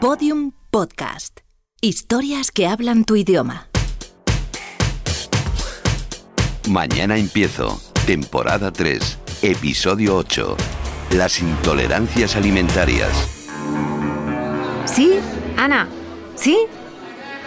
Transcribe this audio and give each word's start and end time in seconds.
Podium 0.00 0.52
Podcast. 0.70 1.40
Historias 1.80 2.50
que 2.50 2.66
hablan 2.66 3.04
tu 3.04 3.16
idioma. 3.16 3.68
Mañana 6.68 7.16
empiezo. 7.16 7.80
Temporada 8.06 8.70
3. 8.72 9.18
Episodio 9.42 10.16
8. 10.16 10.56
Las 11.12 11.40
intolerancias 11.40 12.36
alimentarias. 12.36 13.10
¿Sí? 14.84 15.18
Ana. 15.56 15.88
¿Sí? 16.36 16.58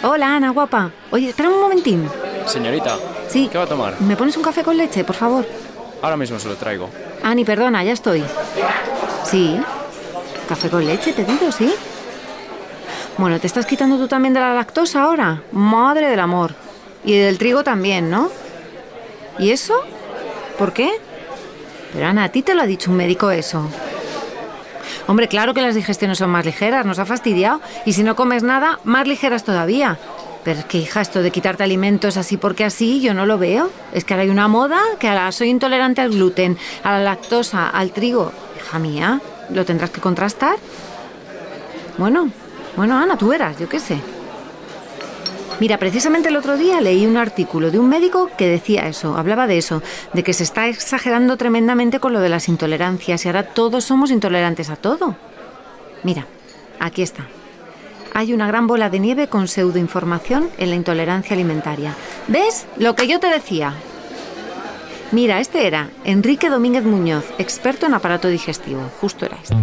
Hola, 0.04 0.36
Ana, 0.36 0.50
guapa. 0.50 0.92
Oye, 1.12 1.30
espera 1.30 1.50
un 1.50 1.60
momentín. 1.62 2.08
Señorita, 2.48 2.98
Sí. 3.30 3.48
¿qué 3.52 3.58
va 3.58 3.64
a 3.66 3.68
tomar? 3.68 4.02
¿Me 4.02 4.16
pones 4.18 4.36
un 4.36 4.44
café 4.44 4.64
con 4.64 4.76
leche, 4.76 5.04
por 5.04 5.16
favor? 5.16 5.46
Ahora 6.02 6.18
mismo 6.18 6.38
se 6.40 6.48
lo 6.50 6.56
traigo. 6.56 6.90
Ani, 7.24 7.46
perdona, 7.46 7.84
ya 7.84 7.94
estoy. 7.94 8.24
Sí. 9.24 9.58
Café 10.50 10.70
con 10.70 10.86
leche, 10.86 11.14
te 11.14 11.24
digo, 11.24 11.52
¿sí? 11.52 11.72
Bueno, 13.22 13.40
¿te 13.40 13.46
estás 13.46 13.68
quitando 13.68 14.00
tú 14.00 14.08
también 14.08 14.34
de 14.34 14.40
la 14.40 14.56
lactosa 14.56 15.04
ahora? 15.04 15.44
Madre 15.52 16.10
del 16.10 16.20
amor. 16.20 16.56
Y 17.06 17.16
del 17.16 17.38
trigo 17.38 17.64
también, 17.64 18.10
¿no? 18.10 18.32
¿Y 19.38 19.52
eso? 19.52 19.76
¿Por 20.58 20.74
qué? 20.74 20.90
Pero 21.94 22.08
Ana, 22.08 22.24
a 22.24 22.30
ti 22.30 22.42
te 22.42 22.56
lo 22.56 22.64
ha 22.64 22.66
dicho 22.66 22.90
un 22.90 22.98
médico 22.98 23.30
eso. 23.30 23.70
Hombre, 25.06 25.28
claro 25.28 25.54
que 25.54 25.62
las 25.62 25.76
digestiones 25.76 26.18
son 26.18 26.32
más 26.32 26.48
ligeras, 26.48 26.84
nos 26.84 26.98
ha 26.98 27.06
fastidiado. 27.06 27.62
Y 27.86 27.94
si 27.94 28.02
no 28.02 28.16
comes 28.16 28.42
nada, 28.42 28.80
más 28.86 29.08
ligeras 29.08 29.44
todavía. 29.44 30.00
Pero 30.44 30.62
es 30.62 30.66
que, 30.66 30.80
hija, 30.80 31.02
esto 31.02 31.22
de 31.22 31.30
quitarte 31.30 31.62
alimentos 31.62 32.18
así 32.18 32.38
porque 32.38 32.66
así, 32.66 33.02
yo 33.02 33.14
no 33.14 33.28
lo 33.28 33.38
veo. 33.38 33.70
Es 33.94 34.04
que 34.04 34.16
ahora 34.16 34.24
hay 34.24 34.30
una 34.32 34.48
moda 34.48 34.80
que 34.98 35.08
ahora 35.08 35.32
soy 35.32 35.50
intolerante 35.50 36.02
al 36.02 36.10
gluten, 36.10 36.58
a 36.84 36.94
la 36.94 37.04
lactosa, 37.04 37.70
al 37.70 37.92
trigo. 37.92 38.32
Hija 38.60 38.80
mía, 38.80 39.22
¿lo 39.52 39.64
tendrás 39.64 39.92
que 39.92 40.02
contrastar? 40.02 40.56
Bueno, 42.00 42.32
bueno, 42.76 42.98
Ana, 42.98 43.18
tú 43.18 43.28
verás, 43.28 43.58
yo 43.60 43.68
qué 43.68 43.80
sé. 43.80 43.98
Mira, 45.60 45.78
precisamente 45.78 46.30
el 46.30 46.38
otro 46.38 46.58
día 46.58 46.82
leí 46.82 47.06
un 47.06 47.18
artículo 47.18 47.70
de 47.70 47.78
un 47.78 47.88
médico 47.88 48.32
que 48.36 48.48
decía 48.48 48.88
eso, 48.88 49.16
hablaba 49.16 49.46
de 49.46 49.60
eso, 49.60 49.84
de 50.12 50.24
que 50.24 50.34
se 50.34 50.44
está 50.44 50.68
exagerando 50.68 51.38
tremendamente 51.38 52.00
con 52.00 52.14
lo 52.14 52.20
de 52.20 52.30
las 52.30 52.50
intolerancias 52.50 53.24
y 53.24 53.28
ahora 53.28 53.44
todos 53.44 53.84
somos 53.84 54.10
intolerantes 54.10 54.72
a 54.72 54.76
todo. 54.76 55.16
Mira, 56.02 56.26
aquí 56.80 57.04
está. 57.04 57.28
Hay 58.14 58.34
una 58.34 58.48
gran 58.48 58.66
bola 58.66 58.90
de 58.90 59.00
nieve 59.00 59.28
con 59.28 59.48
pseudoinformación 59.48 60.50
en 60.58 60.70
la 60.72 60.76
intolerancia 60.76 61.36
alimentaria. 61.36 61.96
¿Ves? 62.28 62.66
Lo 62.78 62.96
que 62.96 63.08
yo 63.08 63.20
te 63.20 63.28
decía. 63.28 63.76
Mira, 65.12 65.40
este 65.40 65.68
era 65.68 65.90
Enrique 66.06 66.50
Domínguez 66.50 66.86
Muñoz, 66.86 67.26
experto 67.38 67.86
en 67.86 67.94
aparato 67.94 68.30
digestivo. 68.30 68.82
Justo 69.00 69.26
era 69.26 69.38
este. 69.44 69.56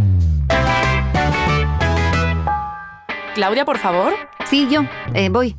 Claudia, 3.39 3.65
por 3.65 3.79
favor. 3.79 4.15
Sí, 4.51 4.67
yo. 4.69 4.81
Eh, 5.15 5.29
voy. 5.29 5.55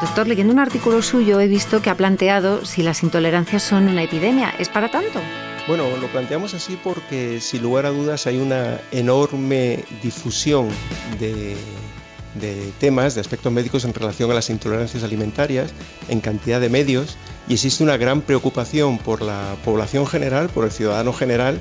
Doctor, 0.00 0.26
leyendo 0.26 0.54
un 0.54 0.58
artículo 0.58 1.02
suyo 1.02 1.38
he 1.38 1.48
visto 1.48 1.82
que 1.82 1.90
ha 1.90 1.94
planteado 1.98 2.64
si 2.64 2.82
las 2.82 3.02
intolerancias 3.02 3.62
son 3.62 3.86
una 3.86 4.02
epidemia. 4.02 4.54
¿Es 4.58 4.70
para 4.70 4.90
tanto? 4.90 5.20
Bueno, 5.68 5.84
lo 6.00 6.06
planteamos 6.06 6.54
así 6.54 6.78
porque 6.82 7.42
sin 7.42 7.60
lugar 7.60 7.84
a 7.84 7.90
dudas 7.90 8.26
hay 8.26 8.38
una 8.38 8.80
enorme 8.90 9.84
difusión 10.02 10.70
de, 11.18 11.54
de, 12.36 12.72
temas, 12.80 13.14
de 13.14 13.20
aspectos 13.20 13.52
médicos 13.52 13.84
en 13.84 13.92
relación 13.92 14.30
a 14.30 14.34
las 14.34 14.48
intolerancias 14.48 15.04
alimentarias 15.04 15.74
en 16.08 16.22
cantidad 16.22 16.58
de 16.58 16.70
medios 16.70 17.18
y 17.48 17.52
existe 17.52 17.84
una 17.84 17.98
gran 17.98 18.22
preocupación 18.22 18.96
por 18.96 19.20
la 19.20 19.56
población 19.62 20.06
general, 20.06 20.48
por 20.48 20.64
el 20.64 20.70
ciudadano 20.70 21.12
general, 21.12 21.60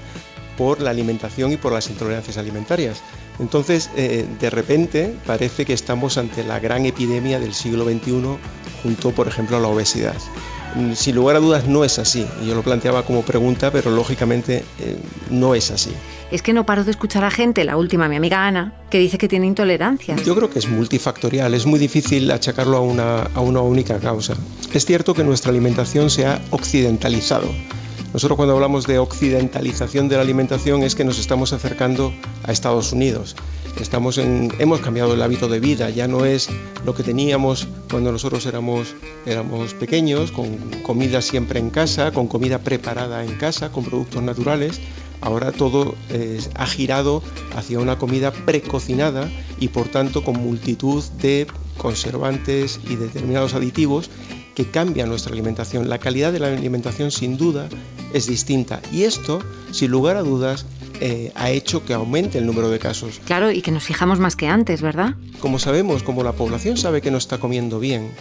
por 0.58 0.80
la 0.80 0.92
alimentación 0.92 1.52
y 1.52 1.58
por 1.58 1.74
las 1.74 1.90
intolerancias 1.90 2.38
alimentarias. 2.38 3.04
Entonces, 3.40 3.90
eh, 3.96 4.26
de 4.40 4.50
repente 4.50 5.16
parece 5.26 5.66
que 5.66 5.74
estamos 5.74 6.18
ante 6.18 6.44
la 6.44 6.60
gran 6.60 6.86
epidemia 6.86 7.40
del 7.40 7.54
siglo 7.54 7.86
XXI 7.86 8.38
junto, 8.84 9.12
por 9.12 9.28
ejemplo, 9.28 9.58
a 9.58 9.60
la 9.60 9.68
obesidad. 9.68 10.16
Sin 10.94 11.16
lugar 11.16 11.36
a 11.36 11.40
dudas 11.40 11.68
no 11.68 11.84
es 11.84 11.98
así. 11.98 12.28
Yo 12.46 12.54
lo 12.54 12.62
planteaba 12.62 13.04
como 13.04 13.24
pregunta, 13.24 13.72
pero 13.72 13.90
lógicamente 13.90 14.64
eh, 14.80 14.98
no 15.32 15.56
es 15.56 15.72
así. 15.72 15.92
Es 16.32 16.44
que 16.44 16.54
no 16.54 16.66
paro 16.66 16.84
de 16.84 16.92
escuchar 16.92 17.24
a 17.24 17.32
gente, 17.32 17.64
la 17.64 17.76
última, 17.76 18.08
mi 18.08 18.18
amiga 18.18 18.46
Ana, 18.46 18.74
que 18.92 19.00
dice 19.00 19.18
que 19.18 19.28
tiene 19.28 19.48
intolerancias. 19.48 20.24
Yo 20.24 20.36
creo 20.36 20.50
que 20.50 20.60
es 20.60 20.70
multifactorial, 20.70 21.56
es 21.56 21.66
muy 21.66 21.80
difícil 21.80 22.30
achacarlo 22.30 22.78
a 22.78 22.82
una, 22.82 23.24
a 23.24 23.40
una 23.40 23.62
única 23.62 23.98
causa. 24.00 24.36
Es 24.72 24.86
cierto 24.86 25.16
que 25.16 25.24
nuestra 25.24 25.50
alimentación 25.50 26.12
se 26.12 26.28
ha 26.28 26.40
occidentalizado. 26.52 27.50
Nosotros 28.14 28.38
cuando 28.38 28.56
hablamos 28.56 28.88
de 28.88 28.98
occidentalización 28.98 30.10
de 30.10 30.16
la 30.16 30.24
alimentación 30.24 30.82
es 30.82 30.96
que 30.96 31.04
nos 31.04 31.20
estamos 31.20 31.54
acercando 31.54 32.12
a 32.44 32.52
Estados 32.52 32.92
Unidos. 32.92 33.36
Estamos 33.80 34.18
en, 34.18 34.52
hemos 34.58 34.80
cambiado 34.82 35.14
el 35.14 35.22
hábito 35.22 35.48
de 35.48 35.60
vida, 35.60 35.92
ya 35.92 36.08
no 36.08 36.26
es 36.26 36.50
lo 36.86 36.96
que 36.96 37.04
teníamos 37.04 37.68
cuando 37.90 38.12
nosotros 38.12 38.48
éramos, 38.48 38.96
éramos 39.28 39.76
pequeños, 39.76 40.32
con 40.32 40.58
comida 40.82 41.22
siempre 41.22 41.60
en 41.60 41.70
casa, 41.70 42.12
con 42.12 42.28
comida 42.28 42.58
preparada 42.60 43.24
en 43.24 43.36
casa, 43.36 43.72
con 43.72 43.86
productos 43.86 44.24
naturales. 44.24 44.82
Ahora 45.22 45.52
todo 45.52 45.94
eh, 46.10 46.40
ha 46.56 46.66
girado 46.66 47.22
hacia 47.56 47.80
una 47.80 48.00
comida 48.00 48.32
precocinada 48.32 49.30
y 49.60 49.68
por 49.68 49.88
tanto 49.88 50.24
con 50.24 50.36
multitud 50.38 51.04
de 51.22 51.46
conservantes 51.78 52.80
y 52.90 52.96
determinados 52.96 53.54
aditivos 53.54 54.10
que 54.60 54.66
cambian 54.66 55.08
nuestra 55.08 55.32
alimentación. 55.32 55.88
La 55.88 56.00
calidad 56.00 56.34
de 56.34 56.40
la 56.42 56.48
alimentación 56.48 57.12
sin 57.12 57.38
duda 57.38 57.70
es 58.12 58.28
distinta 58.28 58.82
y 58.92 59.04
esto, 59.04 59.40
sin 59.72 59.90
lugar 59.90 60.18
a 60.18 60.22
dudas, 60.22 60.66
eh, 61.00 61.32
ha 61.36 61.50
hecho 61.50 61.86
que 61.86 61.94
aumente 61.94 62.40
el 62.40 62.46
número 62.46 62.70
de 62.70 62.78
casos. 62.78 63.22
Claro, 63.24 63.52
y 63.52 63.62
que 63.62 63.72
nos 63.72 63.84
fijamos 63.84 64.20
más 64.20 64.36
que 64.36 64.48
antes, 64.48 64.82
¿verdad? 64.82 65.16
Como 65.40 65.60
sabemos, 65.60 66.04
como 66.04 66.24
la 66.24 66.34
población 66.34 66.76
sabe 66.76 67.00
que 67.00 67.10
no 67.10 67.18
está 67.18 67.38
comiendo 67.38 67.80
bien, 67.80 68.12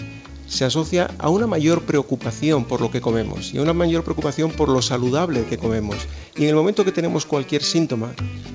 se 0.49 0.65
asocia 0.65 1.11
a 1.19 1.29
una 1.29 1.47
mayor 1.47 1.83
preocupación 1.83 2.65
por 2.65 2.81
lo 2.81 2.91
que 2.91 3.01
comemos 3.01 3.53
y 3.53 3.59
a 3.59 3.63
una 3.63 3.75
mayor 3.75 4.03
preocupación 4.03 4.51
por 4.51 4.69
lo 4.71 4.83
saludable 4.83 5.45
que 5.45 5.59
comemos. 5.59 5.97
Y 6.37 6.45
en 6.45 6.49
el 6.49 6.55
momento 6.55 6.85
que 6.85 6.93
tenemos 6.93 7.27
cualquier 7.27 7.63
síntoma, 7.63 8.13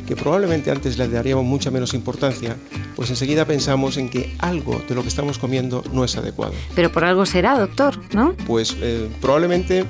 que 0.08 0.16
probablemente 0.16 0.72
antes 0.72 0.98
le 0.98 1.08
daríamos 1.08 1.46
mucha 1.46 1.72
menos 1.72 1.94
importancia, 1.94 2.58
pues 2.96 3.10
enseguida 3.10 3.46
pensamos 3.46 3.98
en 3.98 4.10
que 4.10 4.36
algo 4.40 4.82
de 4.88 4.96
lo 4.96 5.04
que 5.04 5.08
estamos 5.08 5.38
comiendo 5.38 5.84
no 5.94 6.04
es 6.04 6.18
adecuado. 6.18 6.54
Pero 6.76 6.92
por 6.92 7.06
algo 7.06 7.26
será, 7.26 7.58
doctor, 7.58 8.00
¿no? 8.14 8.36
Pues 8.48 8.76
eh, 8.82 9.08
probablemente 9.22 9.86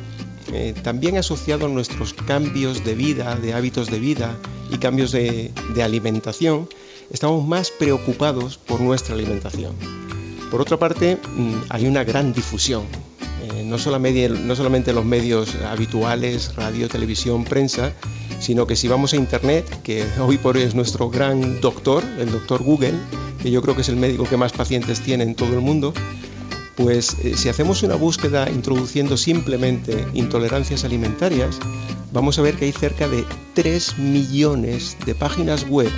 eh, 0.52 0.74
también 0.84 1.18
asociado 1.18 1.68
a 1.68 1.69
nuestros 1.69 2.13
cambios 2.13 2.84
de 2.84 2.96
vida, 2.96 3.36
de 3.36 3.53
hábitos 3.53 3.90
de 3.90 4.00
vida 4.00 4.38
y 4.69 4.78
cambios 4.78 5.12
de, 5.13 5.52
de 5.74 5.84
alimentación, 5.84 6.68
estamos 7.12 7.47
más 7.47 7.72
preocupados 7.72 8.58
por 8.58 8.81
nuestra 8.81 9.16
alimentación. 9.16 10.03
Por 10.53 10.62
otra 10.62 10.78
parte, 10.78 11.18
hay 11.69 11.88
una 11.88 12.03
gran 12.03 12.31
difusión, 12.31 12.84
eh, 13.41 13.64
no, 13.66 13.80
solamente, 13.80 14.30
no 14.30 14.56
solamente 14.56 14.94
los 14.94 15.03
medios 15.03 15.56
habituales, 15.56 16.56
radio, 16.56 16.88
televisión, 16.88 17.44
prensa, 17.44 17.91
sino 18.40 18.68
que 18.68 18.75
si 18.75 18.88
vamos 18.88 19.13
a 19.13 19.16
Internet, 19.16 19.81
que 19.81 20.06
hoy 20.19 20.38
por 20.38 20.56
hoy 20.56 20.62
es 20.62 20.75
nuestro 20.75 21.09
gran 21.09 21.59
doctor, 21.59 22.03
el 22.19 22.31
doctor 22.31 22.62
Google, 22.62 22.94
que 23.42 23.50
yo 23.50 23.63
creo 23.63 23.74
que 23.74 23.81
es 23.81 23.90
el 23.90 23.96
médico 23.96 24.25
que 24.25 24.38
más 24.38 24.53
pacientes 24.53 25.02
tiene 25.02 25.24
en 25.24 25.34
todo 25.34 25.53
el 25.56 25.62
mundo, 25.62 25.92
pues 26.75 27.18
eh, 27.24 27.36
si 27.36 27.50
hacemos 27.50 27.81
una 27.81 27.96
búsqueda 27.96 28.47
introduciendo 28.52 29.18
simplemente 29.18 30.06
intolerancias 30.13 30.84
alimentarias, 30.84 31.58
vamos 32.12 32.38
a 32.38 32.44
ver 32.44 32.58
que 32.58 32.66
hay 32.66 32.74
cerca 32.74 33.08
de 33.08 33.25
3 33.56 33.97
millones 33.97 34.97
de 35.03 35.16
páginas 35.16 35.68
web 35.68 35.90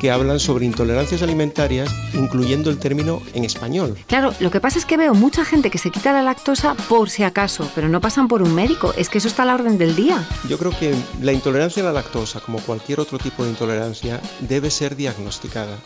que 0.00 0.10
hablan 0.10 0.40
sobre 0.40 0.66
intolerancias 0.66 1.22
alimentarias, 1.22 1.94
incluyendo 2.14 2.70
el 2.70 2.78
término 2.78 3.22
en 3.34 3.44
español. 3.44 3.96
Claro, 4.06 4.32
lo 4.40 4.50
que 4.50 4.60
pasa 4.60 4.78
es 4.78 4.84
que 4.84 4.96
veo 4.96 5.14
mucha 5.14 5.44
gente 5.44 5.70
que 5.70 5.78
se 5.78 5.90
quita 5.90 6.12
la 6.12 6.22
lactosa 6.22 6.74
por 6.88 7.10
si 7.10 7.22
acaso, 7.22 7.70
pero 7.74 7.88
no 7.88 8.00
pasan 8.00 8.28
por 8.28 8.42
un 8.42 8.54
médico. 8.54 8.94
Es 8.96 9.08
que 9.08 9.18
eso 9.18 9.28
está 9.28 9.42
a 9.42 9.46
la 9.46 9.54
orden 9.54 9.78
del 9.78 9.96
día. 9.96 10.26
Yo 10.48 10.58
creo 10.58 10.72
que 10.78 10.94
la 11.22 11.32
intolerancia 11.32 11.82
a 11.82 11.86
la 11.86 11.92
lactosa, 11.92 12.40
como 12.40 12.58
cualquier 12.58 13.00
otro 13.00 13.18
tipo 13.18 13.44
de 13.44 13.50
intolerancia, 13.50 14.20
debe 14.40 14.70
ser 14.70 14.96
diagnosticada 14.96 15.78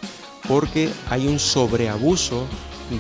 porque 0.49 0.91
hay 1.09 1.29
un 1.29 1.39
sobreabuso 1.39 2.47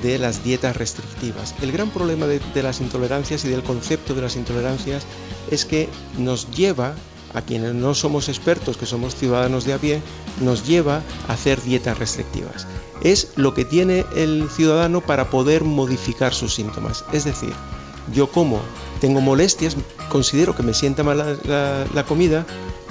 de 0.02 0.19
las 0.19 0.44
dietas 0.44 0.76
restrictivas. 0.76 1.54
El 1.60 1.72
gran 1.72 1.90
problema 1.90 2.26
de, 2.26 2.40
de 2.54 2.62
las 2.62 2.81
intolerancias 2.81 3.44
y 3.44 3.48
del 3.48 3.62
concepto 3.62 4.14
de 4.14 4.22
las 4.22 4.37
intolerancias 4.37 5.04
es 5.50 5.64
que 5.64 5.88
nos 6.19 6.50
lleva 6.50 6.94
a 7.34 7.43
quienes 7.43 7.75
no 7.75 7.94
somos 7.94 8.29
expertos, 8.29 8.76
que 8.76 8.87
somos 8.87 9.14
ciudadanos 9.14 9.64
de 9.64 9.73
a 9.73 9.79
pie, 9.79 10.02
nos 10.40 10.67
lleva 10.67 11.02
a 11.29 11.32
hacer 11.32 11.62
dietas 11.62 11.99
restrictivas. 11.99 12.67
Es 13.02 13.32
lo 13.37 13.55
que 13.55 13.64
tiene 13.64 14.05
el 14.14 14.49
ciudadano 14.50 15.00
para 15.00 15.31
poder 15.31 15.64
modificar 15.64 16.34
sus 16.34 16.55
síntomas. 16.55 17.05
Es 17.12 17.25
decir, 17.25 17.52
yo 18.12 18.31
como, 18.31 18.61
tengo 19.00 19.20
molestias, 19.20 19.76
considero 20.08 20.55
que 20.55 20.62
me 20.62 20.75
sienta 20.75 21.02
mal 21.02 21.38
la, 21.44 22.05
comida, 22.05 22.46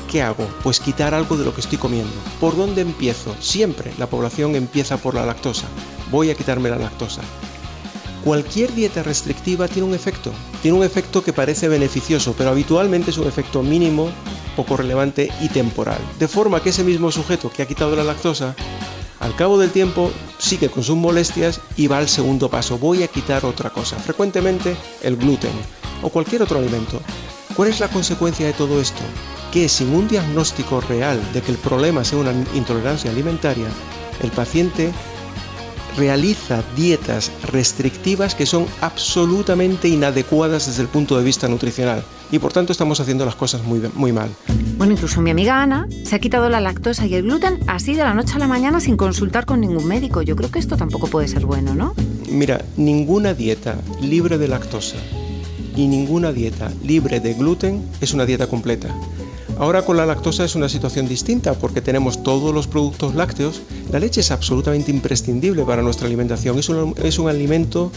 ¿qué 0.09 0.21
hago? 0.21 0.47
Pues 0.63 0.79
quitar 0.79 1.13
algo 1.13 1.37
de 1.37 1.45
lo 1.45 1.53
que 1.53 1.61
estoy 1.61 1.77
comiendo. 1.77 2.13
¿Por 2.39 2.55
dónde 2.55 2.81
empiezo? 2.81 3.35
Siempre 3.39 3.93
la 3.97 4.07
población 4.07 4.55
empieza 4.55 4.97
por 4.97 5.15
la 5.15 5.25
lactosa. 5.25 5.67
Voy 6.09 6.29
a 6.29 6.35
quitarme 6.35 6.69
la 6.69 6.77
lactosa. 6.77 7.21
Cualquier 8.23 8.73
dieta 8.73 9.01
restrictiva 9.01 9.67
tiene 9.67 9.87
un 9.87 9.95
efecto, 9.95 10.31
tiene 10.61 10.77
un 10.77 10.83
efecto 10.83 11.23
que 11.23 11.33
parece 11.33 11.67
beneficioso, 11.67 12.35
pero 12.37 12.51
habitualmente 12.51 13.09
es 13.09 13.17
un 13.17 13.27
efecto 13.27 13.63
mínimo 13.63 14.09
poco 14.55 14.77
relevante 14.77 15.29
y 15.41 15.49
temporal. 15.49 15.97
De 16.19 16.27
forma 16.27 16.61
que 16.61 16.69
ese 16.69 16.83
mismo 16.83 17.11
sujeto 17.11 17.49
que 17.49 17.63
ha 17.63 17.67
quitado 17.67 17.95
la 17.95 18.03
lactosa, 18.03 18.55
al 19.19 19.35
cabo 19.35 19.57
del 19.57 19.71
tiempo 19.71 20.11
sigue 20.37 20.69
con 20.69 20.83
sus 20.83 20.95
molestias 20.95 21.61
y 21.77 21.87
va 21.87 21.97
al 21.97 22.09
segundo 22.09 22.49
paso, 22.49 22.77
voy 22.77 23.01
a 23.01 23.07
quitar 23.07 23.43
otra 23.43 23.71
cosa, 23.71 23.97
frecuentemente 23.97 24.75
el 25.01 25.17
gluten 25.17 25.51
o 26.03 26.09
cualquier 26.09 26.43
otro 26.43 26.59
alimento. 26.59 27.01
¿Cuál 27.55 27.69
es 27.69 27.79
la 27.79 27.87
consecuencia 27.87 28.45
de 28.45 28.53
todo 28.53 28.79
esto? 28.79 29.01
Que 29.51 29.67
sin 29.67 29.93
un 29.95 30.07
diagnóstico 30.07 30.79
real 30.81 31.19
de 31.33 31.41
que 31.41 31.51
el 31.51 31.57
problema 31.57 32.03
sea 32.03 32.19
una 32.19 32.33
intolerancia 32.53 33.11
alimentaria, 33.11 33.67
el 34.21 34.31
paciente 34.31 34.91
realiza 35.97 36.63
dietas 36.75 37.31
restrictivas 37.51 38.35
que 38.35 38.45
son 38.45 38.65
absolutamente 38.81 39.87
inadecuadas 39.87 40.67
desde 40.67 40.81
el 40.81 40.87
punto 40.87 41.17
de 41.17 41.23
vista 41.23 41.47
nutricional 41.47 42.03
y 42.31 42.39
por 42.39 42.53
tanto 42.53 42.71
estamos 42.71 42.99
haciendo 42.99 43.25
las 43.25 43.35
cosas 43.35 43.63
muy, 43.63 43.81
muy 43.93 44.11
mal. 44.11 44.29
Bueno, 44.77 44.93
incluso 44.93 45.21
mi 45.21 45.31
amiga 45.31 45.61
Ana 45.61 45.87
se 46.05 46.15
ha 46.15 46.19
quitado 46.19 46.49
la 46.49 46.61
lactosa 46.61 47.05
y 47.05 47.15
el 47.15 47.23
gluten 47.23 47.59
así 47.67 47.93
de 47.93 48.03
la 48.03 48.13
noche 48.13 48.35
a 48.35 48.39
la 48.39 48.47
mañana 48.47 48.79
sin 48.79 48.97
consultar 48.97 49.45
con 49.45 49.59
ningún 49.59 49.85
médico. 49.85 50.21
Yo 50.21 50.35
creo 50.35 50.49
que 50.49 50.59
esto 50.59 50.77
tampoco 50.77 51.07
puede 51.07 51.27
ser 51.27 51.45
bueno, 51.45 51.75
¿no? 51.75 51.93
Mira, 52.29 52.63
ninguna 52.77 53.33
dieta 53.33 53.75
libre 54.01 54.37
de 54.37 54.47
lactosa 54.47 54.97
y 55.75 55.87
ninguna 55.87 56.31
dieta 56.31 56.71
libre 56.83 57.19
de 57.19 57.33
gluten 57.33 57.83
es 57.99 58.13
una 58.13 58.25
dieta 58.25 58.47
completa. 58.47 58.93
Ahora 59.61 59.85
con 59.85 59.95
la 59.95 60.07
lactosa 60.07 60.43
es 60.43 60.55
una 60.55 60.67
situación 60.67 61.07
distinta 61.07 61.53
porque 61.53 61.81
tenemos 61.81 62.23
todos 62.23 62.51
los 62.51 62.65
productos 62.65 63.13
lácteos. 63.13 63.61
La 63.91 63.99
leche 63.99 64.21
es 64.21 64.31
absolutamente 64.31 64.89
imprescindible 64.89 65.63
para 65.65 65.83
nuestra 65.83 66.07
alimentación. 66.07 66.57
Es 66.57 66.67
un, 66.69 66.95
es 67.03 67.19
un 67.19 67.29
alimento 67.29 67.91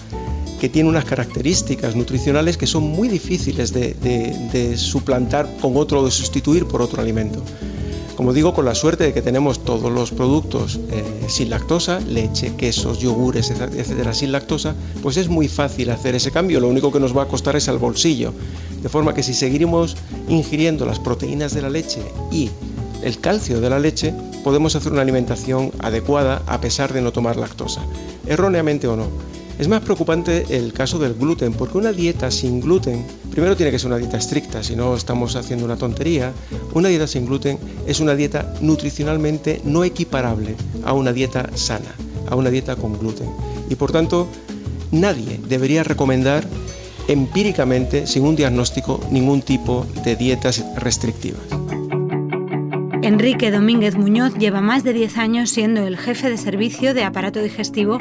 que 0.60 0.68
tiene 0.68 0.90
unas 0.90 1.06
características 1.06 1.96
nutricionales 1.96 2.58
que 2.58 2.66
son 2.66 2.82
muy 2.82 3.08
difíciles 3.08 3.72
de, 3.72 3.94
de 3.94 4.76
suplantar 4.76 5.48
con 5.62 5.78
otro 5.78 6.00
o 6.00 6.04
de 6.04 6.10
sustituir 6.10 6.66
por 6.66 6.82
otro 6.82 7.00
alimento. 7.00 7.42
Como 8.16 8.32
digo, 8.32 8.54
con 8.54 8.64
la 8.64 8.74
suerte 8.74 9.04
de 9.04 9.12
que 9.12 9.22
tenemos 9.22 9.64
todos 9.64 9.90
los 9.90 10.12
productos 10.12 10.78
eh, 10.90 11.04
sin 11.28 11.50
lactosa, 11.50 11.98
leche, 12.00 12.54
quesos, 12.56 13.00
yogures, 13.00 13.50
etcétera, 13.50 14.14
sin 14.14 14.30
lactosa, 14.30 14.74
pues 15.02 15.16
es 15.16 15.28
muy 15.28 15.48
fácil 15.48 15.90
hacer 15.90 16.14
ese 16.14 16.30
cambio. 16.30 16.60
Lo 16.60 16.68
único 16.68 16.92
que 16.92 17.00
nos 17.00 17.16
va 17.16 17.24
a 17.24 17.28
costar 17.28 17.56
es 17.56 17.68
al 17.68 17.78
bolsillo. 17.78 18.32
De 18.82 18.88
forma 18.88 19.14
que 19.14 19.24
si 19.24 19.34
seguimos 19.34 19.96
ingiriendo 20.28 20.86
las 20.86 21.00
proteínas 21.00 21.54
de 21.54 21.62
la 21.62 21.70
leche 21.70 22.02
y 22.30 22.50
el 23.02 23.18
calcio 23.18 23.60
de 23.60 23.70
la 23.70 23.80
leche, 23.80 24.14
podemos 24.44 24.76
hacer 24.76 24.92
una 24.92 25.02
alimentación 25.02 25.72
adecuada 25.80 26.42
a 26.46 26.60
pesar 26.60 26.92
de 26.92 27.02
no 27.02 27.12
tomar 27.12 27.36
lactosa, 27.36 27.82
erróneamente 28.26 28.86
o 28.86 28.94
no. 28.96 29.08
Es 29.58 29.68
más 29.68 29.82
preocupante 29.82 30.44
el 30.50 30.72
caso 30.72 30.98
del 30.98 31.14
gluten, 31.14 31.52
porque 31.52 31.78
una 31.78 31.92
dieta 31.92 32.30
sin 32.30 32.60
gluten, 32.60 33.06
primero 33.30 33.56
tiene 33.56 33.70
que 33.70 33.78
ser 33.78 33.86
una 33.86 33.98
dieta 33.98 34.16
estricta, 34.16 34.64
si 34.64 34.74
no 34.74 34.96
estamos 34.96 35.36
haciendo 35.36 35.64
una 35.64 35.76
tontería. 35.76 36.32
Una 36.72 36.88
dieta 36.88 37.06
sin 37.06 37.26
gluten 37.26 37.58
es 37.86 38.00
una 38.00 38.16
dieta 38.16 38.54
nutricionalmente 38.60 39.60
no 39.64 39.84
equiparable 39.84 40.56
a 40.84 40.92
una 40.92 41.12
dieta 41.12 41.50
sana, 41.54 41.94
a 42.28 42.34
una 42.34 42.50
dieta 42.50 42.74
con 42.74 42.98
gluten. 42.98 43.28
Y 43.70 43.76
por 43.76 43.92
tanto, 43.92 44.26
nadie 44.90 45.40
debería 45.48 45.84
recomendar 45.84 46.44
empíricamente, 47.06 48.06
sin 48.06 48.24
un 48.24 48.34
diagnóstico, 48.34 49.00
ningún 49.10 49.42
tipo 49.42 49.86
de 50.04 50.16
dietas 50.16 50.64
restrictivas. 50.76 51.63
Enrique 53.06 53.50
Domínguez 53.50 53.96
Muñoz 53.96 54.32
lleva 54.38 54.62
más 54.62 54.82
de 54.82 54.94
10 54.94 55.18
años 55.18 55.50
siendo 55.50 55.86
el 55.86 55.98
jefe 55.98 56.30
de 56.30 56.38
servicio 56.38 56.94
de 56.94 57.04
aparato 57.04 57.42
digestivo 57.42 57.98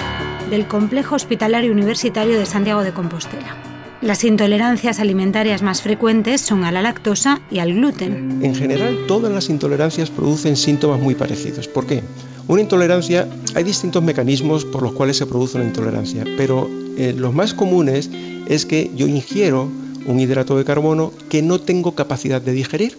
del 0.50 0.66
Complejo 0.66 1.16
Hospitalario 1.16 1.74
Universitario 1.74 2.40
de 2.40 2.46
Santiago 2.46 2.84
de 2.84 2.94
Compostela. 2.94 3.58
Las 4.02 4.24
intolerancias 4.24 5.02
alimentarias 5.02 5.62
más 5.62 5.82
frecuentes 5.82 6.40
son 6.40 6.64
a 6.64 6.72
la 6.72 6.82
lactosa 6.82 7.42
y 7.52 7.60
al 7.60 7.74
gluten. 7.74 8.40
En 8.42 8.56
general, 8.56 8.98
todas 9.06 9.30
las 9.34 9.50
intolerancias 9.50 10.10
producen 10.10 10.56
síntomas 10.56 11.02
muy 11.02 11.16
parecidos. 11.16 11.68
¿Por 11.68 11.86
qué? 11.86 12.02
Una 12.48 12.62
intolerancia, 12.62 13.28
hay 13.56 13.66
distintos 13.66 14.02
mecanismos 14.04 14.64
por 14.64 14.84
los 14.84 14.94
cuales 14.94 15.18
se 15.18 15.26
produce 15.26 15.58
una 15.58 15.68
intolerancia, 15.68 16.24
pero 16.38 16.70
eh, 16.98 17.14
los 17.18 17.34
más 17.34 17.54
comunes 17.54 18.10
es 18.48 18.66
que 18.66 18.90
yo 18.96 19.08
ingiero 19.08 19.68
un 20.06 20.22
hidrato 20.22 20.58
de 20.58 20.64
carbono 20.64 21.12
que 21.28 21.42
no 21.42 21.60
tengo 21.60 21.94
capacidad 21.94 22.42
de 22.42 22.54
digerir 22.54 22.98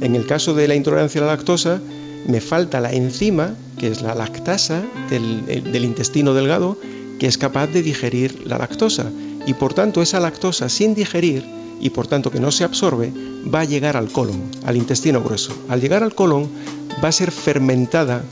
en 0.00 0.14
el 0.14 0.26
caso 0.26 0.54
de 0.54 0.68
la 0.68 0.74
intolerancia 0.74 1.20
a 1.20 1.24
la 1.24 1.36
lactosa, 1.36 1.80
me 2.26 2.40
falta 2.40 2.80
la 2.80 2.92
enzima, 2.92 3.54
que 3.78 3.88
es 3.88 4.02
la 4.02 4.14
lactasa 4.14 4.82
del, 5.08 5.84
intestino 5.84 6.34
delgado, 6.34 6.76
que 7.18 7.26
es 7.26 7.38
capaz 7.38 7.68
de 7.68 7.82
digerir 7.82 8.46
la 8.46 8.58
lactosa. 8.58 9.10
Y 9.46 9.54
por 9.54 9.74
tanto, 9.74 10.02
esa 10.02 10.20
lactosa 10.20 10.68
sin 10.68 10.94
digerir 10.94 11.44
y 11.80 11.90
por 11.90 12.06
tanto 12.06 12.30
que 12.30 12.40
no 12.40 12.50
se 12.50 12.64
absorbe, 12.64 13.12
va 13.52 13.60
a 13.60 13.64
llegar 13.64 13.96
al 13.96 14.10
colon, 14.10 14.42
al 14.64 14.76
intestino 14.76 15.22
grueso. 15.22 15.54
Al 15.68 15.80
llegar 15.80 16.02
al 16.02 16.14
colon, 16.14 16.48
va 17.02 17.08
a 17.08 17.12
ser 17.12 17.30
fermentada 17.30 18.22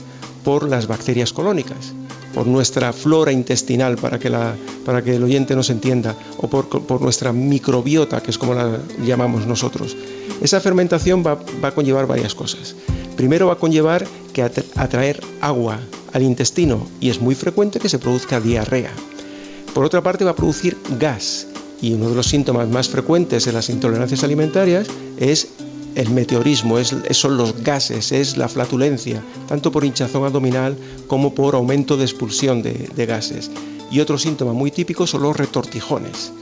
por 0.45 0.69
las 0.69 0.87
bacterias 0.87 1.33
colónicas 1.33 1.95
por 2.35 2.47
nuestra 2.47 2.93
flora 2.93 3.33
intestinal, 3.33 3.97
para 3.97 4.19
que, 4.19 5.17
el 5.17 5.23
oyente 5.23 5.57
nos 5.57 5.71
entienda, 5.71 6.15
o 6.39 6.49
por, 6.49 7.01
nuestra 7.01 7.33
microbiota, 7.33 8.23
que 8.23 8.31
es 8.31 8.39
como 8.39 8.55
la 8.55 8.79
llamamos 9.05 9.47
nosotros. 9.47 9.97
Esa 10.41 10.61
fermentación 10.61 11.25
va, 11.27 11.39
va 11.63 11.69
a 11.69 11.75
conllevar 11.75 12.07
varias 12.07 12.35
cosas. 12.35 12.75
Primero 13.17 13.49
va 13.49 13.55
a 13.55 13.59
conllevar 13.59 14.07
que 14.33 14.43
atraer 14.43 15.21
agua 15.41 15.81
al 16.13 16.23
intestino 16.23 16.87
y 17.01 17.11
es 17.11 17.21
muy 17.21 17.35
frecuente 17.35 17.81
que 17.81 17.89
se 17.89 17.99
produzca 17.99 18.41
diarrea. 18.41 18.93
Por 19.75 19.85
otra 19.85 20.03
parte 20.03 20.25
va 20.25 20.33
a 20.33 20.37
producir 20.37 20.77
gas 20.99 21.47
y 21.81 21.93
uno 21.93 22.09
de 22.09 22.15
los 22.15 22.27
síntomas 22.27 22.69
más 22.69 22.89
frecuentes 22.89 23.45
de 23.45 23.53
las 23.53 23.69
intolerancias 23.69 24.25
alimentarias 24.25 24.87
es 25.19 25.49
el 25.99 26.11
meteorismo, 26.11 26.79
es, 26.79 26.95
son 27.11 27.37
los 27.37 27.61
gases, 27.65 28.13
es 28.13 28.37
la 28.37 28.49
flatulencia, 28.49 29.21
tanto 29.49 29.73
por 29.73 29.85
hinchazón 29.85 30.25
abdominal 30.25 30.77
como 31.09 31.35
por 31.35 31.57
aumento 31.57 31.97
de 31.97 32.05
expulsión 32.05 32.63
de, 32.63 33.07
gases. 33.07 33.51
Y 33.91 33.99
otro 33.99 34.17
síntoma 34.17 34.53
muy 34.53 34.71
típico 34.71 35.09
son 35.09 35.23
los 35.23 35.37
retortijones. 35.37 36.33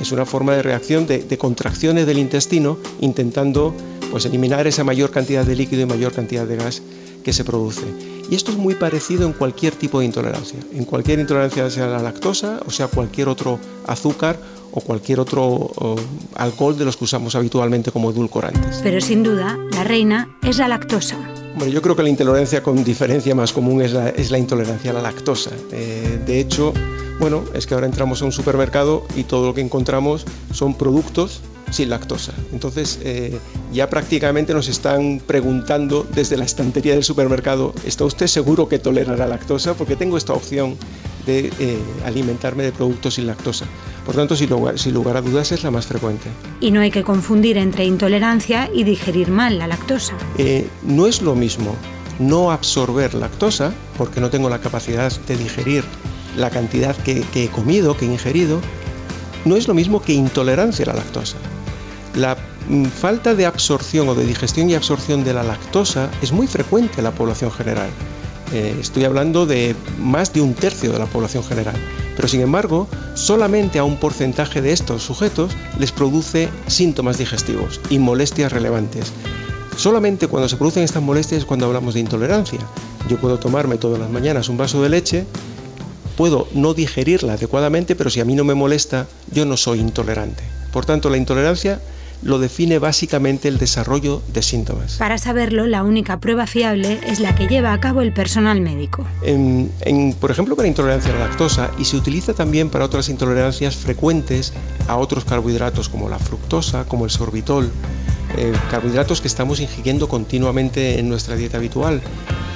Es 0.00 0.12
una 0.12 0.24
forma 0.24 0.54
de 0.54 0.62
reacción 0.62 1.08
de, 1.08 1.38
contracciones 1.38 2.06
del 2.06 2.18
intestino 2.18 2.78
intentando 3.00 3.74
pues, 4.12 4.26
eliminar 4.26 4.68
esa 4.68 4.84
mayor 4.84 5.10
cantidad 5.10 5.44
de 5.44 5.56
líquido 5.56 5.82
y 5.82 5.86
mayor 5.86 6.12
cantidad 6.12 6.46
de 6.46 6.54
gas 6.54 6.80
que 7.24 7.32
se 7.32 7.44
produce. 7.44 7.86
Y 8.30 8.34
esto 8.34 8.52
es 8.52 8.58
muy 8.58 8.74
parecido 8.74 9.26
en 9.26 9.32
cualquier 9.32 9.74
tipo 9.74 9.98
de 10.00 10.06
intolerancia, 10.06 10.58
en 10.72 10.84
cualquier 10.84 11.18
intolerancia 11.18 11.68
sea 11.70 11.86
la 11.86 11.98
lactosa 11.98 12.60
o 12.66 12.70
sea 12.70 12.86
cualquier 12.86 13.28
otro 13.28 13.58
azúcar 13.86 14.38
o 14.72 14.80
cualquier 14.80 15.20
otro 15.20 15.70
alcohol 16.34 16.76
de 16.76 16.84
los 16.84 16.96
que 16.96 17.04
usamos 17.04 17.34
habitualmente 17.34 17.92
como 17.92 18.10
edulcorantes. 18.10 18.80
Pero 18.82 19.00
sin 19.00 19.22
duda, 19.22 19.56
la 19.72 19.84
reina 19.84 20.36
es 20.42 20.58
la 20.58 20.68
lactosa. 20.68 21.16
Bueno, 21.56 21.72
yo 21.72 21.80
creo 21.80 21.94
que 21.94 22.02
la 22.02 22.08
intolerancia 22.08 22.62
con 22.62 22.82
diferencia 22.82 23.34
más 23.36 23.52
común 23.52 23.82
es 23.82 23.92
la, 23.92 24.08
es 24.08 24.32
la 24.32 24.38
intolerancia 24.38 24.90
a 24.90 24.94
la 24.94 25.02
lactosa. 25.02 25.50
Eh, 25.70 26.18
de 26.26 26.40
hecho, 26.40 26.72
bueno, 27.20 27.44
es 27.54 27.66
que 27.66 27.74
ahora 27.74 27.86
entramos 27.86 28.20
a 28.22 28.24
un 28.24 28.32
supermercado 28.32 29.06
y 29.14 29.22
todo 29.22 29.46
lo 29.46 29.54
que 29.54 29.60
encontramos 29.60 30.26
son 30.52 30.74
productos 30.74 31.40
sin 31.70 31.90
lactosa. 31.90 32.32
Entonces 32.52 33.00
eh, 33.02 33.38
ya 33.72 33.88
prácticamente 33.90 34.54
nos 34.54 34.68
están 34.68 35.20
preguntando 35.26 36.06
desde 36.14 36.36
la 36.36 36.44
estantería 36.44 36.94
del 36.94 37.04
supermercado, 37.04 37.74
¿está 37.84 38.04
usted 38.04 38.26
seguro 38.26 38.68
que 38.68 38.78
tolerará 38.78 39.26
lactosa? 39.26 39.74
Porque 39.74 39.96
tengo 39.96 40.16
esta 40.16 40.32
opción 40.32 40.76
de 41.26 41.50
eh, 41.58 41.78
alimentarme 42.04 42.64
de 42.64 42.72
productos 42.72 43.14
sin 43.14 43.26
lactosa. 43.26 43.66
Por 44.04 44.14
tanto, 44.14 44.36
sin 44.36 44.50
lugar, 44.50 44.78
sin 44.78 44.94
lugar 44.94 45.16
a 45.16 45.22
dudas, 45.22 45.52
es 45.52 45.64
la 45.64 45.70
más 45.70 45.86
frecuente. 45.86 46.28
Y 46.60 46.70
no 46.70 46.80
hay 46.80 46.90
que 46.90 47.02
confundir 47.02 47.56
entre 47.56 47.84
intolerancia 47.84 48.70
y 48.72 48.84
digerir 48.84 49.30
mal 49.30 49.58
la 49.58 49.66
lactosa. 49.66 50.14
Eh, 50.38 50.68
no 50.82 51.06
es 51.06 51.22
lo 51.22 51.34
mismo 51.34 51.74
no 52.18 52.52
absorber 52.52 53.14
lactosa, 53.14 53.72
porque 53.98 54.20
no 54.20 54.30
tengo 54.30 54.48
la 54.48 54.60
capacidad 54.60 55.10
de 55.26 55.36
digerir 55.36 55.84
la 56.36 56.50
cantidad 56.50 56.96
que, 56.96 57.22
que 57.32 57.44
he 57.44 57.48
comido, 57.48 57.96
que 57.96 58.04
he 58.06 58.08
ingerido, 58.08 58.60
no 59.44 59.56
es 59.56 59.68
lo 59.68 59.74
mismo 59.74 60.02
que 60.02 60.12
intolerancia 60.12 60.84
a 60.84 60.88
la 60.88 60.94
lactosa. 60.94 61.36
La 62.14 62.36
mm, 62.68 62.86
falta 62.86 63.34
de 63.34 63.46
absorción 63.46 64.08
o 64.08 64.14
de 64.14 64.26
digestión 64.26 64.70
y 64.70 64.74
absorción 64.74 65.24
de 65.24 65.34
la 65.34 65.42
lactosa 65.42 66.10
es 66.22 66.32
muy 66.32 66.46
frecuente 66.46 66.94
en 66.98 67.04
la 67.04 67.12
población 67.12 67.50
general. 67.50 67.88
Eh, 68.52 68.76
estoy 68.80 69.04
hablando 69.04 69.46
de 69.46 69.74
más 69.98 70.32
de 70.32 70.40
un 70.40 70.54
tercio 70.54 70.92
de 70.92 70.98
la 70.98 71.06
población 71.06 71.42
general. 71.42 71.74
Pero 72.14 72.28
sin 72.28 72.40
embargo, 72.40 72.86
solamente 73.14 73.78
a 73.78 73.84
un 73.84 73.96
porcentaje 73.96 74.62
de 74.62 74.72
estos 74.72 75.02
sujetos 75.02 75.52
les 75.78 75.92
produce 75.92 76.48
síntomas 76.66 77.18
digestivos 77.18 77.80
y 77.90 77.98
molestias 77.98 78.52
relevantes. 78.52 79.12
Solamente 79.76 80.28
cuando 80.28 80.48
se 80.48 80.56
producen 80.56 80.84
estas 80.84 81.02
molestias 81.02 81.40
es 81.40 81.44
cuando 81.44 81.66
hablamos 81.66 81.94
de 81.94 82.00
intolerancia. 82.00 82.60
Yo 83.08 83.18
puedo 83.18 83.38
tomarme 83.38 83.76
todas 83.76 83.98
las 83.98 84.10
mañanas 84.10 84.48
un 84.48 84.56
vaso 84.56 84.80
de 84.82 84.88
leche, 84.88 85.26
puedo 86.16 86.48
no 86.52 86.74
digerirla 86.74 87.34
adecuadamente, 87.34 87.96
pero 87.96 88.10
si 88.10 88.20
a 88.20 88.24
mí 88.24 88.34
no 88.34 88.44
me 88.44 88.54
molesta, 88.54 89.06
yo 89.32 89.44
no 89.44 89.56
soy 89.56 89.80
intolerante. 89.80 90.42
Por 90.72 90.84
tanto, 90.86 91.10
la 91.10 91.16
intolerancia 91.16 91.80
lo 92.22 92.38
define 92.38 92.78
básicamente 92.78 93.48
el 93.48 93.58
desarrollo 93.58 94.22
de 94.32 94.42
síntomas. 94.42 94.94
Para 94.94 95.18
saberlo, 95.18 95.66
la 95.66 95.82
única 95.82 96.20
prueba 96.20 96.46
fiable 96.46 96.98
es 97.06 97.20
la 97.20 97.34
que 97.34 97.46
lleva 97.46 97.72
a 97.72 97.80
cabo 97.80 98.00
el 98.00 98.12
personal 98.12 98.60
médico. 98.60 99.06
por 100.20 100.30
ejemplo, 100.30 100.56
para 100.56 100.66
intolerancia 100.66 101.12
a 101.12 101.18
la 101.18 101.28
lactosa 101.28 101.70
y 101.78 101.84
se 101.84 101.96
utiliza 101.96 102.32
también 102.32 102.70
para 102.70 102.86
otras 102.86 103.08
intolerancias 103.08 103.76
frecuentes 103.76 104.52
a 104.88 104.96
otros 104.96 105.24
carbohidratos 105.24 105.88
como 105.88 106.08
la 106.08 106.18
fructosa, 106.18 106.84
como 106.84 107.04
el 107.04 107.10
sorbitol. 107.10 107.70
eh, 108.36 108.52
carbohidratos 108.68 109.20
que 109.20 109.28
estamos 109.28 109.60
ingiriendo 109.60 110.08
continuamente 110.08 110.98
en 110.98 111.08
nuestra 111.08 111.36
dieta 111.36 111.58
habitual. 111.58 112.02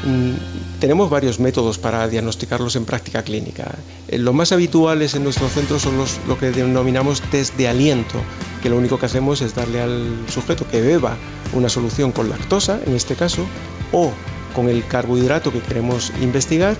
Mm, 0.04 0.32
tenemos 0.80 1.10
varios 1.10 1.40
métodos 1.40 1.78
para 1.78 2.06
diagnosticarlos 2.08 2.76
en 2.76 2.84
práctica 2.84 3.22
clínica. 3.22 3.76
Eh, 4.08 4.18
lo 4.18 4.32
más 4.32 4.52
habituales 4.52 5.14
en 5.14 5.24
nuestro 5.24 5.48
centro 5.48 5.78
son 5.78 5.98
los, 5.98 6.18
lo 6.26 6.38
que 6.38 6.50
denominamos 6.50 7.20
test 7.20 7.56
de 7.56 7.68
aliento, 7.68 8.20
que 8.62 8.70
lo 8.70 8.76
único 8.76 8.98
que 8.98 9.06
hacemos 9.06 9.40
es 9.42 9.54
darle 9.54 9.80
al 9.80 10.24
sujeto 10.28 10.66
que 10.68 10.80
beba 10.80 11.16
una 11.52 11.68
solución 11.68 12.12
con 12.12 12.30
lactosa, 12.30 12.80
en 12.86 12.94
este 12.94 13.14
caso, 13.14 13.44
o 13.92 14.12
con 14.54 14.68
el 14.68 14.86
carbohidrato 14.86 15.52
que 15.52 15.60
queremos 15.60 16.12
investigar 16.20 16.76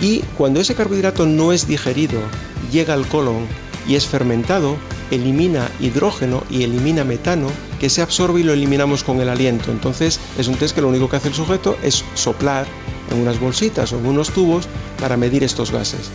y 0.00 0.20
cuando 0.36 0.60
ese 0.60 0.74
carbohidrato 0.74 1.26
no 1.26 1.52
es 1.52 1.66
digerido, 1.66 2.20
llega 2.70 2.94
al 2.94 3.06
colon 3.06 3.46
y 3.88 3.94
es 3.94 4.06
fermentado, 4.06 4.76
elimina 5.10 5.68
hidrógeno 5.80 6.44
y 6.50 6.62
elimina 6.62 7.02
metano 7.02 7.48
que 7.80 7.88
se 7.88 8.02
absorbe 8.02 8.40
y 8.40 8.42
lo 8.44 8.52
eliminamos 8.52 9.02
con 9.02 9.20
el 9.20 9.28
aliento. 9.28 9.72
Entonces 9.72 10.20
es 10.38 10.46
un 10.46 10.56
test 10.56 10.74
que 10.74 10.82
lo 10.82 10.88
único 10.88 11.08
que 11.08 11.16
hace 11.16 11.28
el 11.28 11.34
sujeto 11.34 11.76
es 11.82 12.04
soplar 12.14 12.66
en 13.10 13.18
unas 13.18 13.40
bolsitas 13.40 13.92
o 13.92 13.98
en 13.98 14.06
unos 14.06 14.30
tubos 14.30 14.68
para 15.00 15.16
medir 15.16 15.42
estos 15.42 15.72
gases. 15.72 16.10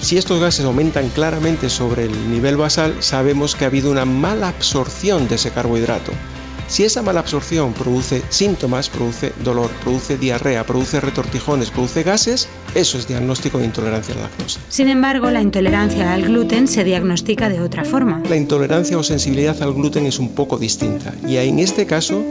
Si 0.00 0.16
estos 0.16 0.40
gases 0.40 0.64
aumentan 0.64 1.10
claramente 1.10 1.68
sobre 1.68 2.04
el 2.04 2.30
nivel 2.30 2.56
basal, 2.56 2.96
sabemos 3.00 3.54
que 3.54 3.64
ha 3.64 3.68
habido 3.68 3.90
una 3.90 4.04
mala 4.04 4.48
absorción 4.48 5.28
de 5.28 5.34
ese 5.34 5.50
carbohidrato. 5.50 6.12
Si 6.68 6.84
esa 6.84 7.00
mala 7.00 7.20
absorción 7.20 7.72
produce 7.72 8.22
síntomas, 8.28 8.90
produce 8.90 9.32
dolor, 9.42 9.70
produce 9.82 10.18
diarrea, 10.18 10.64
produce 10.64 11.00
retortijones, 11.00 11.70
produce 11.70 12.02
gases, 12.02 12.46
eso 12.74 12.98
es 12.98 13.08
diagnóstico 13.08 13.56
de 13.56 13.64
intolerancia 13.64 14.14
a 14.14 14.18
la 14.18 14.22
lactosa. 14.24 14.60
Sin 14.68 14.88
embargo, 14.88 15.30
la 15.30 15.40
intolerancia 15.40 16.12
al 16.12 16.24
gluten 16.24 16.68
se 16.68 16.84
diagnostica 16.84 17.48
de 17.48 17.62
otra 17.62 17.86
forma. 17.86 18.22
La 18.28 18.36
intolerancia 18.36 18.98
o 18.98 19.02
sensibilidad 19.02 19.60
al 19.62 19.72
gluten 19.72 20.04
es 20.04 20.18
un 20.18 20.34
poco 20.34 20.58
distinta 20.58 21.14
y 21.26 21.38
en 21.38 21.58
este 21.58 21.86
caso 21.86 22.22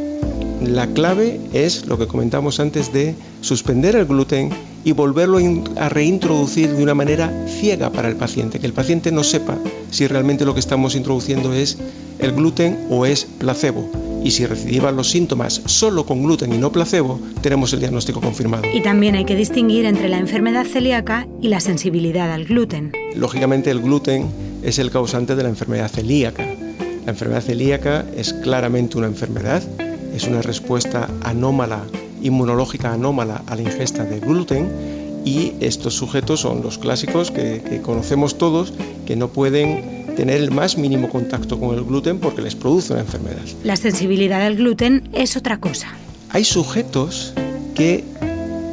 la 0.62 0.86
clave 0.86 1.40
es 1.54 1.88
lo 1.88 1.98
que 1.98 2.06
comentamos 2.06 2.60
antes 2.60 2.94
de 2.94 3.16
suspender 3.42 3.96
el 3.96 4.06
gluten 4.06 4.52
y 4.84 4.92
volverlo 4.92 5.40
a 5.78 5.90
reintroducir 5.90 6.74
de 6.74 6.84
una 6.84 6.94
manera 6.94 7.32
ciega 7.48 7.92
para 7.92 8.08
el 8.08 8.16
paciente, 8.16 8.60
que 8.60 8.68
el 8.68 8.74
paciente 8.74 9.12
no 9.12 9.24
sepa 9.24 9.58
si 9.90 10.06
realmente 10.06 10.46
lo 10.46 10.54
que 10.54 10.60
estamos 10.60 10.96
introduciendo 10.96 11.54
es 11.54 11.80
el 12.20 12.34
gluten 12.34 12.86
o 12.92 13.08
es 13.08 13.26
placebo 13.26 14.07
y 14.28 14.32
si 14.32 14.46
reciban 14.46 14.98
los 14.98 15.10
síntomas 15.10 15.62
solo 15.68 16.06
con 16.06 16.22
gluten 16.22 16.52
y 16.52 16.58
no 16.58 16.70
placebo, 16.70 17.18
tenemos 17.42 17.72
el 17.72 17.80
diagnóstico 17.80 18.20
confirmado. 18.20 18.64
Y 18.74 18.82
también 18.82 19.16
hay 19.16 19.24
que 19.24 19.38
distinguir 19.38 19.86
entre 19.86 20.10
la 20.10 20.18
enfermedad 20.18 20.66
celíaca 20.66 21.26
y 21.42 21.48
la 21.48 21.62
sensibilidad 21.62 22.30
al 22.34 22.44
gluten. 22.44 22.92
Lógicamente 23.16 23.72
el 23.72 23.80
gluten 23.80 24.28
es 24.64 24.80
el 24.80 24.92
causante 24.92 25.38
de 25.38 25.44
la 25.44 25.50
enfermedad 25.50 25.90
celíaca. 25.90 26.46
La 27.06 27.12
enfermedad 27.12 27.42
celíaca 27.42 28.06
es 28.18 28.34
claramente 28.34 28.98
una 28.98 29.08
enfermedad, 29.08 29.64
es 30.14 30.28
una 30.28 30.42
respuesta 30.42 31.10
anómala, 31.24 31.86
inmunológica 32.22 32.92
anómala 32.92 33.44
a 33.48 33.56
la 33.56 33.62
ingesta 33.62 34.04
de 34.04 34.20
gluten 34.20 34.68
y 35.24 35.54
estos 35.62 35.94
sujetos 35.94 36.42
son 36.42 36.64
los 36.64 36.78
clásicos 36.78 37.32
que, 37.32 37.62
que 37.62 37.82
conocemos 37.82 38.38
todos 38.38 38.74
que 39.06 39.16
no 39.16 39.30
pueden 39.30 39.97
tener 40.18 40.42
el 40.42 40.50
más 40.50 40.80
mínimo 40.80 41.10
contacto 41.10 41.60
con 41.60 41.78
el 41.78 41.84
gluten 41.84 42.20
porque 42.20 42.42
les 42.42 42.56
produce 42.56 42.92
una 42.92 43.04
enfermedad. 43.04 43.44
La 43.64 43.76
sensibilidad 43.76 44.42
al 44.42 44.56
gluten 44.56 45.08
es 45.14 45.38
otra 45.38 45.60
cosa. 45.60 45.90
Hay 46.32 46.44
sujetos 46.44 47.34
que 47.76 48.04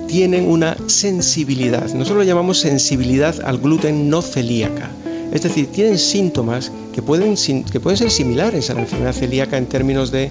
tienen 0.09 0.49
una 0.49 0.75
sensibilidad, 0.87 1.83
nosotros 1.93 2.17
lo 2.17 2.23
llamamos 2.23 2.61
sensibilidad 2.61 3.35
al 3.45 3.59
gluten 3.59 4.09
no 4.09 4.23
celíaca. 4.23 4.91
Es 5.33 5.43
decir, 5.43 5.67
tienen 5.67 5.99
síntomas 5.99 6.73
que 6.95 7.03
pueden, 7.03 7.35
que 7.71 7.81
pueden 7.81 7.99
ser 7.99 8.11
similares 8.11 8.71
a 8.71 8.75
la 8.75 8.81
enfermedad 8.81 9.13
celíaca 9.13 9.59
en 9.59 9.67
términos 9.67 10.11
de 10.11 10.31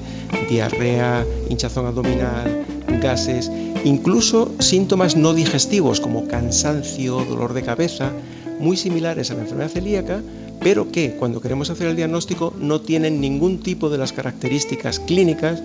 diarrea, 0.50 1.25
hinchazón 1.50 1.86
abdominal, 1.86 2.65
gases, 3.01 3.51
incluso 3.84 4.51
síntomas 4.60 5.15
no 5.15 5.34
digestivos 5.34 6.00
como 6.00 6.27
cansancio, 6.27 7.24
dolor 7.25 7.53
de 7.53 7.63
cabeza, 7.63 8.12
muy 8.60 8.77
similares 8.77 9.29
a 9.29 9.34
la 9.36 9.41
enfermedad 9.41 9.70
celíaca, 9.70 10.22
pero 10.60 10.91
que 10.91 11.15
cuando 11.15 11.41
queremos 11.41 11.69
hacer 11.69 11.88
el 11.88 11.95
diagnóstico 11.95 12.53
no 12.60 12.81
tienen 12.81 13.19
ningún 13.19 13.60
tipo 13.60 13.89
de 13.89 13.98
las 13.98 14.13
características 14.13 15.00
clínicas, 15.00 15.62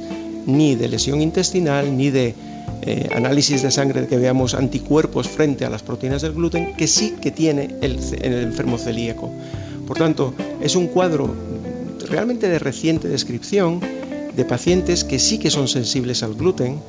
ni 0.47 0.75
de 0.75 0.89
lesión 0.89 1.21
intestinal, 1.21 1.97
ni 1.97 2.11
de 2.11 2.35
eh, 2.83 3.09
análisis 3.15 3.63
de 3.63 3.71
sangre 3.71 4.07
que 4.07 4.17
veamos 4.17 4.55
anticuerpos 4.55 5.29
frente 5.29 5.65
a 5.65 5.71
las 5.71 5.83
proteínas 5.83 6.23
del 6.23 6.33
gluten, 6.33 6.75
que 6.77 6.87
sí 6.87 7.15
que 7.21 7.31
tiene 7.31 7.77
el, 7.83 7.99
el 8.23 8.35
enfermo 8.45 8.79
celíaco. 8.79 9.31
Por 9.87 9.99
tanto, 9.99 10.35
es 10.61 10.75
un 10.77 10.87
cuadro 10.87 11.35
realmente 12.09 12.49
de 12.49 12.59
reciente 12.59 13.09
descripción 13.09 13.81
de 14.35 14.45
pacientes 14.45 15.05
que 15.05 15.19
sí 15.19 15.39
que 15.39 15.51
son 15.51 15.69
sensibles 15.69 16.23
al 16.23 16.35
gluten 16.35 16.81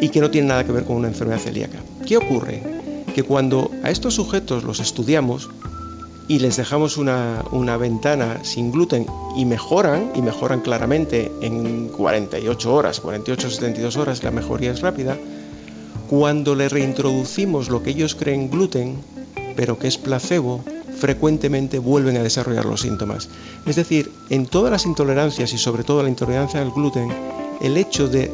y 0.00 0.10
que 0.10 0.20
no 0.20 0.30
tienen 0.30 0.48
nada 0.48 0.64
que 0.64 0.72
ver 0.72 0.84
con 0.84 0.96
una 0.96 1.08
enfermedad 1.08 1.40
celíaca. 1.40 1.78
¿Qué 2.06 2.16
ocurre? 2.16 2.62
Que 3.14 3.22
cuando 3.22 3.70
a 3.82 3.90
estos 3.90 4.14
sujetos 4.14 4.64
los 4.64 4.80
estudiamos, 4.80 5.50
y 6.28 6.40
les 6.40 6.58
dejamos 6.58 6.98
una, 6.98 7.76
ventana 7.78 8.44
sin 8.44 8.70
gluten 8.70 9.06
y 9.34 9.46
mejoran, 9.46 10.12
y 10.14 10.20
mejoran 10.20 10.60
claramente 10.60 11.32
en 11.40 11.88
48 11.88 12.74
horas, 12.74 13.00
48 13.00 13.50
72 13.50 13.96
horas, 13.96 14.22
la 14.22 14.30
mejoría 14.30 14.70
es 14.70 14.82
rápida, 14.82 15.16
cuando 16.08 16.54
le 16.54 16.68
reintroducimos 16.68 17.70
lo 17.70 17.82
que 17.82 17.90
ellos 17.90 18.14
creen 18.14 18.50
gluten, 18.50 18.98
pero 19.56 19.78
que 19.78 19.88
es 19.88 19.96
placebo, 19.96 20.62
frecuentemente 20.98 21.78
vuelven 21.78 22.18
a 22.18 22.22
desarrollar 22.22 22.66
los 22.66 22.82
síntomas. 22.82 23.30
Es 23.64 23.76
decir, 23.76 24.10
en 24.28 24.46
todas 24.46 24.70
las 24.70 24.84
intolerancias 24.84 25.52
y 25.54 25.58
sobre 25.58 25.82
todo 25.82 26.02
la 26.02 26.08
intolerancia 26.10 26.60
al 26.60 26.72
gluten, 26.72 27.10
el 27.62 27.76
hecho 27.78 28.06
de 28.06 28.30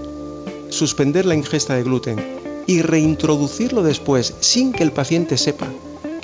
suspender 0.70 1.26
la 1.26 1.36
ingesta 1.36 1.74
de 1.76 1.84
gluten 1.84 2.20
y 2.66 2.82
reintroducirlo 2.82 3.82
después 3.82 4.34
sin 4.40 4.72
que 4.72 4.82
el 4.82 4.90
paciente 4.90 5.36
sepa 5.36 5.68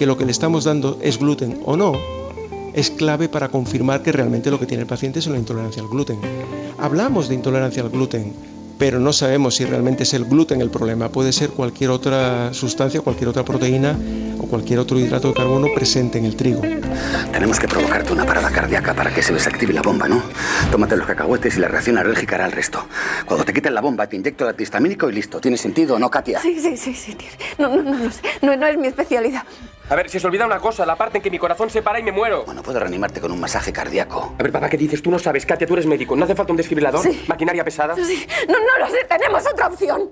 que 0.01 0.07
lo 0.07 0.17
que 0.17 0.25
le 0.25 0.33
estamos 0.33 0.65
dando 0.65 0.99
es 1.03 1.19
gluten 1.19 1.61
o 1.67 1.77
no, 1.77 1.93
es 2.73 2.91
clave 2.91 3.29
para 3.29 3.49
confirmar 3.49 4.03
que 4.03 4.13
realmente 4.13 4.51
lo 4.51 4.59
que 4.59 4.65
tiene 4.65 4.81
el 4.81 4.87
paciente 4.87 5.19
es 5.19 5.27
una 5.27 5.37
intolerancia 5.37 5.83
al 5.83 5.91
gluten. 5.91 6.19
Hablamos 6.79 7.29
de 7.29 7.35
intolerancia 7.35 7.83
al 7.83 7.91
gluten, 7.91 8.33
pero 8.79 8.99
no 8.99 9.13
sabemos 9.13 9.57
si 9.57 9.67
realmente 9.67 10.05
es 10.05 10.15
el 10.15 10.25
gluten 10.25 10.63
el 10.63 10.71
problema. 10.71 11.11
Puede 11.11 11.35
ser 11.35 11.51
cualquier 11.51 11.91
otra 11.91 12.55
sustancia, 12.55 13.03
cualquier 13.03 13.29
otra 13.29 13.45
proteína 13.45 13.95
o 14.39 14.47
cualquier 14.47 14.79
otro 14.79 14.99
hidrato 14.99 15.29
de 15.29 15.35
carbono 15.35 15.67
presente 15.75 16.17
en 16.17 16.25
el 16.25 16.35
trigo. 16.35 16.63
Tenemos 17.31 17.61
que 17.61 17.69
provocarte 17.69 18.15
una 18.15 18.25
parada 18.25 18.51
cardíaca 18.51 18.95
para 18.95 19.13
que 19.13 19.23
se 19.23 19.35
desactive 19.35 19.75
la 19.75 19.83
bomba, 19.83 20.09
¿no? 20.09 20.23
Tómate 20.73 20.97
los 20.97 21.07
cacahuetes 21.07 21.59
y 21.59 21.61
la 21.61 21.69
reacción 21.69 21.99
alérgica 21.99 22.37
hará 22.37 22.47
el 22.47 22.53
resto. 22.53 22.87
Cuando 23.27 23.45
te 23.45 23.53
quiten 23.53 23.75
la 23.75 23.83
bomba, 23.83 24.07
te 24.07 24.17
inyecto 24.17 24.45
el 24.45 24.51
antihistamínico 24.53 25.11
y 25.11 25.13
listo. 25.13 25.43
¿Tiene 25.43 25.59
sentido 25.59 25.97
o 25.97 25.99
no, 25.99 26.11
Katia? 26.11 26.41
Sí, 26.41 26.59
sí, 26.59 26.75
sí, 26.79 26.95
sí. 26.95 27.15
No, 27.59 27.69
no, 27.69 27.83
no, 27.83 27.99
no, 27.99 28.11
no, 28.41 28.57
no 28.57 28.67
es 28.67 28.79
mi 28.79 28.87
especialidad. 28.87 29.43
A 29.91 29.97
ver, 29.97 30.09
si 30.09 30.21
se 30.21 30.27
olvida 30.29 30.47
una 30.47 30.61
cosa, 30.61 30.87
la 30.87 30.95
parte 30.95 31.19
en 31.19 31.23
que 31.23 31.33
mi 31.33 31.39
corazón 31.41 31.69
se 31.69 31.83
para 31.83 31.99
y 31.99 32.05
me 32.05 32.13
muero. 32.13 32.45
Bueno, 32.45 32.63
puedo 32.63 32.79
reanimarte 32.79 33.21
con 33.21 33.33
un 33.33 33.41
masaje 33.41 33.73
cardíaco. 33.73 34.37
A 34.39 34.43
ver, 34.43 34.53
papá, 34.53 34.71
¿qué 34.71 34.77
dices? 34.77 35.03
Tú 35.03 35.11
no 35.11 35.19
sabes, 35.19 35.45
Katia, 35.45 35.67
tú 35.67 35.75
eres 35.75 35.87
médico. 35.87 36.15
¿No 36.15 36.25
hace 36.25 36.37
falta 36.37 36.53
un 36.53 36.57
desfibrilador? 36.57 37.03
Sí. 37.03 37.25
¿Maquinaria 37.27 37.65
pesada? 37.65 37.97
Sí. 37.97 38.25
No, 38.49 38.55
no 38.55 38.87
lo 38.87 38.89
sé. 38.89 39.05
Tenemos 39.09 39.45
otra 39.53 39.67
opción. 39.67 40.09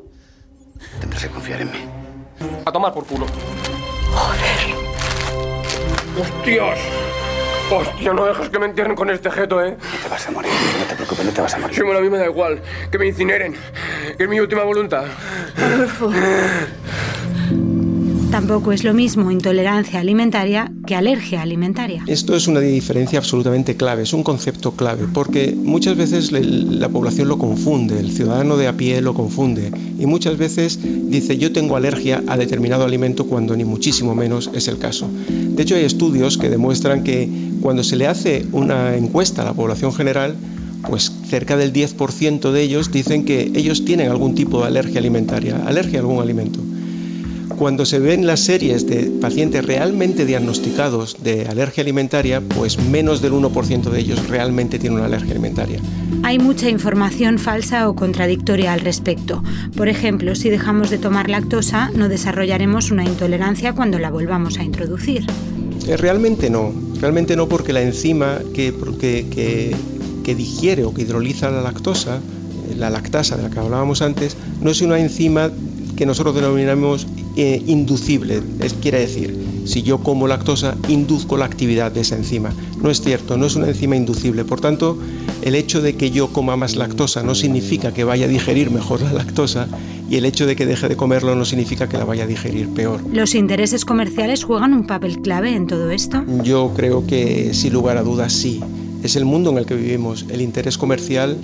Tendrás 0.98 1.22
que 1.22 1.30
confiar 1.30 1.60
en 1.60 1.70
mí. 1.70 1.88
A 2.64 2.72
tomar 2.72 2.92
por 2.92 3.06
culo. 3.06 3.26
Joder. 4.12 4.74
¡Hostias! 6.20 6.78
¡Hostia, 7.70 8.12
no 8.14 8.24
dejes 8.24 8.48
que 8.48 8.58
me 8.58 8.66
entierren 8.66 8.96
con 8.96 9.10
este 9.10 9.30
jeto, 9.30 9.64
eh! 9.64 9.76
No 9.78 10.02
te 10.02 10.08
vas 10.08 10.26
a 10.26 10.30
morir, 10.32 10.50
no 10.80 10.86
te 10.86 10.94
preocupes, 10.96 11.24
no 11.24 11.32
te 11.32 11.40
vas 11.42 11.54
a 11.54 11.58
morir. 11.58 11.76
Sí, 11.76 11.82
bueno, 11.82 11.98
a 12.00 12.02
mí 12.02 12.10
me 12.10 12.18
da 12.18 12.24
igual. 12.24 12.60
Que 12.90 12.98
me 12.98 13.06
incineren. 13.06 13.54
Que 14.16 14.24
es 14.24 14.28
mi 14.28 14.40
última 14.40 14.64
voluntad. 14.64 15.04
Adolfo. 15.56 16.10
Tampoco 18.30 18.72
es 18.72 18.84
lo 18.84 18.92
mismo 18.92 19.30
intolerancia 19.30 20.00
alimentaria 20.00 20.70
que 20.86 20.94
alergia 20.94 21.40
alimentaria. 21.40 22.04
Esto 22.06 22.36
es 22.36 22.46
una 22.46 22.60
diferencia 22.60 23.18
absolutamente 23.18 23.74
clave, 23.74 24.02
es 24.02 24.12
un 24.12 24.22
concepto 24.22 24.72
clave, 24.72 25.06
porque 25.14 25.54
muchas 25.56 25.96
veces 25.96 26.30
la 26.30 26.90
población 26.90 27.28
lo 27.28 27.38
confunde, 27.38 27.98
el 27.98 28.12
ciudadano 28.12 28.58
de 28.58 28.68
a 28.68 28.76
pie 28.76 29.00
lo 29.00 29.14
confunde 29.14 29.72
y 29.98 30.04
muchas 30.04 30.36
veces 30.36 30.78
dice 30.82 31.38
yo 31.38 31.52
tengo 31.52 31.76
alergia 31.76 32.22
a 32.26 32.36
determinado 32.36 32.84
alimento 32.84 33.24
cuando 33.24 33.56
ni 33.56 33.64
muchísimo 33.64 34.14
menos 34.14 34.50
es 34.52 34.68
el 34.68 34.78
caso. 34.78 35.08
De 35.30 35.62
hecho 35.62 35.76
hay 35.76 35.84
estudios 35.84 36.36
que 36.36 36.50
demuestran 36.50 37.04
que 37.04 37.30
cuando 37.62 37.82
se 37.82 37.96
le 37.96 38.08
hace 38.08 38.44
una 38.52 38.94
encuesta 38.94 39.40
a 39.40 39.46
la 39.46 39.54
población 39.54 39.94
general, 39.94 40.36
pues 40.86 41.10
cerca 41.26 41.56
del 41.56 41.72
10% 41.72 42.52
de 42.52 42.62
ellos 42.62 42.92
dicen 42.92 43.24
que 43.24 43.50
ellos 43.54 43.86
tienen 43.86 44.10
algún 44.10 44.34
tipo 44.34 44.60
de 44.60 44.66
alergia 44.66 45.00
alimentaria, 45.00 45.62
alergia 45.66 46.00
a 46.00 46.02
algún 46.02 46.20
alimento. 46.20 46.60
Cuando 47.58 47.84
se 47.84 47.98
ven 47.98 48.24
las 48.24 48.38
series 48.38 48.86
de 48.86 49.10
pacientes 49.20 49.64
realmente 49.64 50.24
diagnosticados 50.24 51.16
de 51.24 51.48
alergia 51.48 51.82
alimentaria, 51.82 52.40
pues 52.40 52.78
menos 52.78 53.20
del 53.20 53.32
1% 53.32 53.90
de 53.90 53.98
ellos 53.98 54.28
realmente 54.28 54.78
tienen 54.78 54.98
una 54.98 55.06
alergia 55.06 55.32
alimentaria. 55.32 55.80
Hay 56.22 56.38
mucha 56.38 56.68
información 56.68 57.36
falsa 57.40 57.88
o 57.88 57.96
contradictoria 57.96 58.72
al 58.72 58.80
respecto. 58.80 59.42
Por 59.76 59.88
ejemplo, 59.88 60.36
si 60.36 60.50
dejamos 60.50 60.88
de 60.90 60.98
tomar 60.98 61.28
lactosa, 61.28 61.90
no 61.96 62.08
desarrollaremos 62.08 62.92
una 62.92 63.04
intolerancia 63.04 63.74
cuando 63.74 63.98
la 63.98 64.10
volvamos 64.10 64.58
a 64.58 64.62
introducir. 64.62 65.26
Eh, 65.88 65.96
realmente 65.96 66.50
no, 66.50 66.72
realmente 67.00 67.34
no 67.34 67.48
porque 67.48 67.72
la 67.72 67.82
enzima 67.82 68.38
que, 68.54 68.72
que, 69.00 69.74
que 70.22 70.34
digiere 70.36 70.84
o 70.84 70.94
que 70.94 71.02
hidroliza 71.02 71.50
la 71.50 71.62
lactosa, 71.62 72.20
la 72.76 72.88
lactasa 72.88 73.36
de 73.36 73.42
la 73.42 73.50
que 73.50 73.58
hablábamos 73.58 74.00
antes, 74.00 74.36
no 74.62 74.70
es 74.70 74.80
una 74.80 75.00
enzima 75.00 75.50
que 75.96 76.06
nosotros 76.06 76.36
denominamos 76.36 77.08
eh, 77.40 77.62
inducible. 77.68 78.42
Es, 78.58 78.74
quiere 78.74 78.98
decir, 78.98 79.62
si 79.64 79.84
yo 79.84 79.98
como 79.98 80.26
lactosa, 80.26 80.76
induzco 80.88 81.36
la 81.36 81.44
actividad 81.44 81.92
de 81.92 82.00
esa 82.00 82.16
enzima. 82.16 82.52
No 82.82 82.90
es 82.90 83.00
cierto, 83.00 83.36
no 83.36 83.46
es 83.46 83.54
una 83.54 83.68
enzima 83.68 83.94
inducible. 83.94 84.44
Por 84.44 84.60
tanto, 84.60 84.98
el 85.42 85.54
hecho 85.54 85.80
de 85.80 85.94
que 85.94 86.10
yo 86.10 86.32
coma 86.32 86.56
más 86.56 86.74
lactosa 86.74 87.22
no 87.22 87.36
significa 87.36 87.94
que 87.94 88.02
vaya 88.02 88.24
a 88.24 88.28
digerir 88.28 88.72
mejor 88.72 89.02
la 89.02 89.12
lactosa 89.12 89.68
y 90.10 90.16
el 90.16 90.24
hecho 90.24 90.46
de 90.46 90.56
que 90.56 90.66
deje 90.66 90.88
de 90.88 90.96
comerlo 90.96 91.36
no 91.36 91.44
significa 91.44 91.88
que 91.88 91.96
la 91.96 92.04
vaya 92.04 92.24
a 92.24 92.26
digerir 92.26 92.70
peor. 92.70 93.02
¿Los 93.12 93.36
intereses 93.36 93.84
comerciales 93.84 94.42
juegan 94.42 94.74
un 94.74 94.88
papel 94.88 95.20
clave 95.20 95.54
en 95.54 95.68
todo 95.68 95.92
esto? 95.92 96.24
Yo 96.42 96.72
creo 96.74 97.06
que 97.06 97.54
sin 97.54 97.72
lugar 97.72 97.98
a 97.98 98.02
dudas 98.02 98.32
sí. 98.32 98.60
Es 99.04 99.14
el 99.14 99.24
mundo 99.24 99.50
en 99.50 99.58
el 99.58 99.66
que 99.66 99.76
vivimos. 99.76 100.26
El 100.28 100.42
interés 100.42 100.76
comercial 100.76 101.36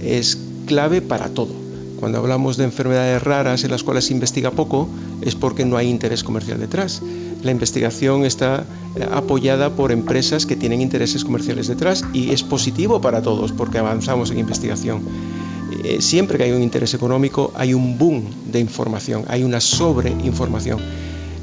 es 0.00 0.38
clave 0.66 1.02
para 1.02 1.30
todo. 1.30 1.59
Cuando 2.00 2.16
hablamos 2.16 2.56
de 2.56 2.64
enfermedades 2.64 3.22
raras 3.22 3.62
en 3.62 3.70
las 3.70 3.82
cuales 3.82 4.06
se 4.06 4.14
investiga 4.14 4.50
poco, 4.50 4.88
es 5.20 5.34
porque 5.34 5.66
no 5.66 5.76
hay 5.76 5.88
interés 5.88 6.24
comercial 6.24 6.58
detrás. 6.58 7.02
La 7.42 7.50
investigación 7.50 8.24
está 8.24 8.64
eh, 8.96 9.06
apoyada 9.12 9.76
por 9.76 9.92
empresas 9.92 10.46
que 10.46 10.56
tienen 10.56 10.80
intereses 10.80 11.24
comerciales 11.24 11.68
detrás 11.68 12.04
y 12.14 12.30
es 12.30 12.42
positivo 12.42 13.02
para 13.02 13.20
todos 13.20 13.52
porque 13.52 13.76
avanzamos 13.76 14.30
en 14.30 14.38
investigación. 14.38 15.02
Eh, 15.84 15.98
siempre 16.00 16.38
que 16.38 16.44
hay 16.44 16.52
un 16.52 16.62
interés 16.62 16.94
económico 16.94 17.52
hay 17.54 17.74
un 17.74 17.98
boom 17.98 18.24
de 18.50 18.60
información, 18.60 19.24
hay 19.28 19.44
una 19.44 19.60
sobreinformación. 19.60 20.80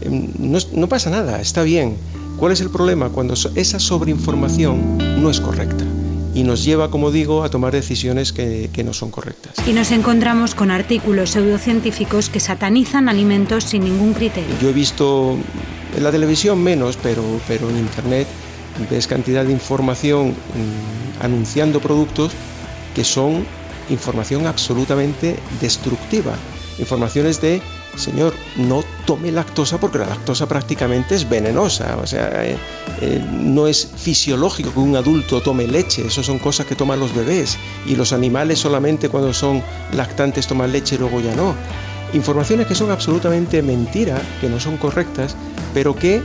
Em, 0.01 0.31
no, 0.39 0.57
no 0.73 0.89
pasa 0.89 1.11
nada, 1.11 1.39
está 1.39 1.61
bien. 1.61 1.97
¿Cuál 2.37 2.51
es 2.51 2.61
el 2.61 2.71
problema? 2.71 3.09
Cuando 3.09 3.35
esa 3.55 3.79
sobreinformación 3.79 5.21
no 5.21 5.29
es 5.29 5.39
correcta 5.39 5.85
y 6.37 6.43
nos 6.43 6.63
lleva, 6.63 6.91
como 6.91 7.09
digo, 7.09 7.43
a 7.43 7.49
tomar 7.49 7.73
decisiones 7.73 8.31
que, 8.31 8.69
no 8.85 8.93
son 8.93 9.09
correctas. 9.09 9.55
Y 9.65 9.73
nos 9.73 9.89
encontramos 9.89 10.53
con 10.53 10.69
artículos 10.69 11.31
pseudocientíficos 11.31 12.29
que 12.29 12.39
satanizan 12.39 13.09
alimentos 13.09 13.63
sin 13.63 13.85
ningún 13.85 14.13
criterio. 14.13 14.55
Yo 14.61 14.69
he 14.69 14.73
visto 14.73 15.35
en 15.95 16.03
la 16.03 16.11
televisión 16.11 16.61
menos, 16.61 16.95
pero, 17.01 17.23
pero 17.47 17.67
en 17.71 17.79
Internet 17.79 18.27
ves 18.87 19.07
cantidad 19.07 19.45
de 19.45 19.51
información 19.51 20.29
mm, 20.29 21.23
anunciando 21.25 21.79
productos 21.79 22.33
que 22.93 23.03
son 23.03 23.43
información 23.89 24.45
absolutamente 24.45 25.37
destructiva. 25.59 26.35
Informaciones 26.77 27.41
de 27.41 27.63
señor, 27.97 28.33
no 28.55 28.83
tome 29.05 29.31
lactosa 29.31 29.79
porque 29.79 29.97
la 29.97 30.05
lactosa 30.05 30.47
prácticamente 30.47 31.15
es 31.15 31.27
venenosa. 31.27 31.97
O 31.97 32.07
sea, 32.07 32.45
eh, 32.45 32.57
eh, 33.01 33.23
no 33.31 33.67
es 33.67 33.89
fisiológico 33.95 34.71
que 34.73 34.79
un 34.79 34.95
adulto 34.95 35.41
tome 35.41 35.67
leche. 35.67 36.05
Eso 36.05 36.23
son 36.23 36.39
cosas 36.39 36.65
que 36.65 36.75
toman 36.75 36.99
los 36.99 37.13
bebés. 37.13 37.57
Y 37.85 37.95
los 37.95 38.13
animales 38.13 38.59
solamente 38.59 39.09
cuando 39.09 39.33
son 39.33 39.63
lactantes 39.93 40.47
toman 40.47 40.71
leche 40.71 40.95
y 40.95 40.99
luego 40.99 41.19
ya 41.21 41.35
no. 41.35 41.55
Informaciones 42.13 42.67
que 42.67 42.75
son 42.75 42.89
absolutamente 42.91 43.61
mentira, 43.61 44.21
que 44.39 44.49
no 44.49 44.59
son 44.59 44.77
correctas, 44.77 45.35
pero 45.73 45.95
que 45.95 46.21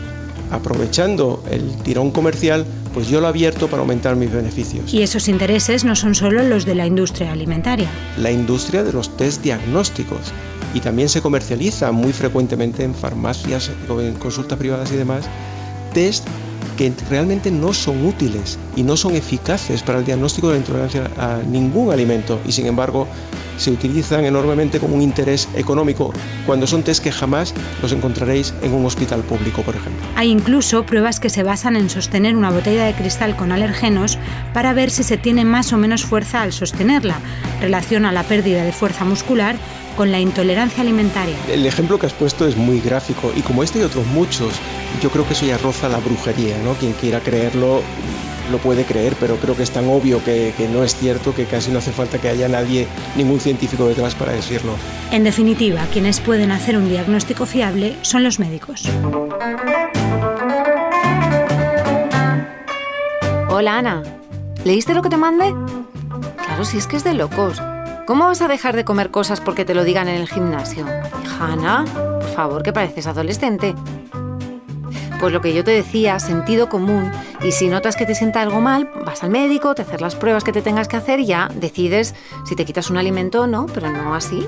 aprovechando 0.53 1.43
el 1.51 1.77
tirón 1.83 2.11
comercial, 2.11 2.65
pues 2.93 3.09
yo 3.09 3.21
lo 3.21 3.27
abierto 3.27 3.69
para 3.69 3.81
aumentar 3.81 4.17
mis 4.17 4.31
beneficios. 4.31 4.93
Y 4.93 5.03
esos 5.03 5.29
intereses 5.29 5.85
no 5.85 5.97
son 5.97 6.15
solo 6.15 6.43
los 6.43 6.67
de 6.67 6.75
la 6.75 6.87
industria 6.87 7.33
alimentaria. 7.33 7.89
La 8.19 8.31
industria 8.31 8.85
de 8.85 8.93
los 8.93 9.17
test 9.17 9.43
diagnósticos 9.43 10.33
y 10.75 10.81
también 10.81 11.09
se 11.09 11.21
comercializa 11.21 11.93
muy 11.93 12.13
frecuentemente 12.13 12.85
en 12.85 12.95
farmacias, 12.95 13.71
en 13.89 14.15
consultas 14.15 14.59
privadas 14.59 14.91
y 14.93 14.97
demás, 14.97 15.25
test 15.93 16.27
que 16.77 16.93
realmente 17.11 17.51
no 17.51 17.75
son 17.75 18.07
útiles 18.07 18.59
y 18.77 18.83
no 18.83 18.97
son 18.97 19.15
eficaces 19.15 19.83
para 19.83 19.99
el 19.99 20.05
diagnóstico 20.05 20.49
de 20.49 20.55
la 20.55 20.61
intolerancia 20.61 21.11
a 21.19 21.39
ningún 21.47 21.93
alimento. 21.93 22.41
Y 22.47 22.53
sin 22.53 22.67
embargo 22.67 23.07
se 23.57 23.71
utilizan 23.71 24.25
enormemente 24.25 24.79
con 24.79 24.93
un 24.93 25.03
interés 25.03 25.49
económico 25.55 26.13
cuando 26.47 26.67
son 26.67 26.83
test 26.83 27.03
que 27.03 27.13
jamás 27.13 27.55
los 27.81 27.93
encontraréis 27.93 28.55
en 28.63 28.73
un 28.73 28.87
hospital 28.87 29.23
público, 29.23 29.63
por 29.63 29.77
ejemplo. 29.77 30.03
Hay 30.17 30.31
incluso 30.31 30.85
pruebas 30.85 31.21
que 31.21 31.31
se 31.31 31.43
basan 31.43 31.77
en 31.77 31.91
sostener 31.91 32.37
una 32.37 32.51
botella 32.51 32.85
de 32.85 32.95
cristal 32.95 33.37
con 33.37 33.53
alergenos 33.53 34.19
para 34.53 34.73
ver 34.73 34.91
si 34.91 35.03
se 35.03 35.17
tiene 35.17 35.45
más 35.45 35.73
o 35.73 35.79
menos 35.79 36.05
fuerza 36.05 36.43
al 36.43 36.53
sostenerla. 36.53 37.19
Relaciona 37.61 38.13
la 38.13 38.23
pérdida 38.25 38.65
de 38.65 38.73
fuerza 38.73 39.05
muscular 39.05 39.57
con 39.97 40.11
la 40.11 40.21
intolerancia 40.21 40.83
alimentaria. 40.83 41.37
El 41.51 41.67
ejemplo 41.67 41.99
que 41.99 42.07
has 42.07 42.13
puesto 42.13 42.47
es 42.47 42.57
muy 42.57 42.81
gráfico 42.81 43.33
y 43.37 43.43
como 43.43 43.63
este 43.63 43.81
y 43.81 43.83
otros 43.83 44.07
muchos, 44.07 44.55
yo 45.03 45.11
creo 45.11 45.27
que 45.27 45.35
eso 45.35 45.47
ya 45.47 45.59
roza 45.59 45.89
la 45.89 45.99
brujería, 45.99 46.57
¿no? 46.65 46.75
Quien 46.75 46.93
quiera 46.93 47.21
creerlo 47.21 47.83
lo 48.53 48.59
puede 48.59 48.85
creer, 48.85 49.17
pero 49.19 49.37
creo 49.37 49.57
que 49.57 49.65
es 49.65 49.71
tan 49.71 49.89
obvio 49.89 50.23
que, 50.23 50.55
que, 50.57 50.69
no 50.69 50.85
es 50.85 50.95
cierto 50.95 51.35
que 51.35 51.47
casi 51.47 51.71
no 51.73 51.79
hace 51.79 51.91
falta 51.91 52.19
que 52.19 52.29
haya 52.29 52.49
nadie, 52.49 52.87
ningún 53.17 53.41
científico 53.41 53.89
detrás 53.89 54.15
para 54.15 54.33
decirlo. 54.33 54.75
En 55.11 55.25
definitiva, 55.25 55.81
quienes 55.93 56.21
pueden 56.21 56.53
hacer 56.53 56.77
un 56.77 56.89
diagnóstico 56.89 57.47
fiable 57.47 57.97
son 58.03 58.23
los 58.23 58.39
médicos. 58.39 58.89
Hola 63.49 63.79
Ana, 63.79 64.03
¿leíste 64.65 64.95
lo 64.95 65.03
que 65.03 65.09
te 65.09 65.17
mandé? 65.17 65.55
Claro, 66.45 66.65
si 66.65 66.79
es 66.79 66.87
que 66.87 66.97
es 66.97 67.05
de 67.05 67.15
locos. 67.15 67.61
¿Cómo 68.07 68.27
vas 68.27 68.43
a 68.43 68.49
dejar 68.49 68.77
de 68.77 68.85
comer 68.85 69.11
cosas 69.11 69.41
porque 69.41 69.65
te 69.65 69.75
lo 69.75 69.85
digan 69.85 70.09
en 70.09 70.17
el 70.17 70.29
gimnasio? 70.29 70.85
Hija 71.25 71.53
Ana, 71.53 71.85
por 71.95 72.31
favor, 72.35 72.63
que 72.63 72.73
pareces 72.73 73.07
adolescente. 73.07 73.75
Pues 75.21 75.33
lo 75.33 75.41
que 75.41 75.55
yo 75.55 75.63
te 75.63 75.71
decía, 75.71 76.19
sentido 76.19 76.69
común. 76.69 77.13
Y 77.45 77.51
si 77.51 77.69
notas 77.69 77.97
que 77.97 78.07
te 78.07 78.15
sienta 78.15 78.41
algo 78.41 78.61
mal, 78.61 78.89
vas 79.05 79.25
al 79.25 79.31
médico, 79.31 79.75
te 79.75 79.83
haces 79.83 80.01
las 80.01 80.15
pruebas 80.15 80.45
que 80.45 80.53
te 80.53 80.63
tengas 80.63 80.87
que 80.87 80.97
hacer 80.97 81.19
y 81.19 81.27
ya 81.27 81.49
decides 81.55 82.15
si 82.45 82.55
te 82.55 82.65
quitas 82.65 82.89
un 82.89 82.99
alimento 82.99 83.43
o 83.43 83.47
no, 83.49 83.67
pero 83.67 83.91
no 83.91 84.15
así. 84.15 84.47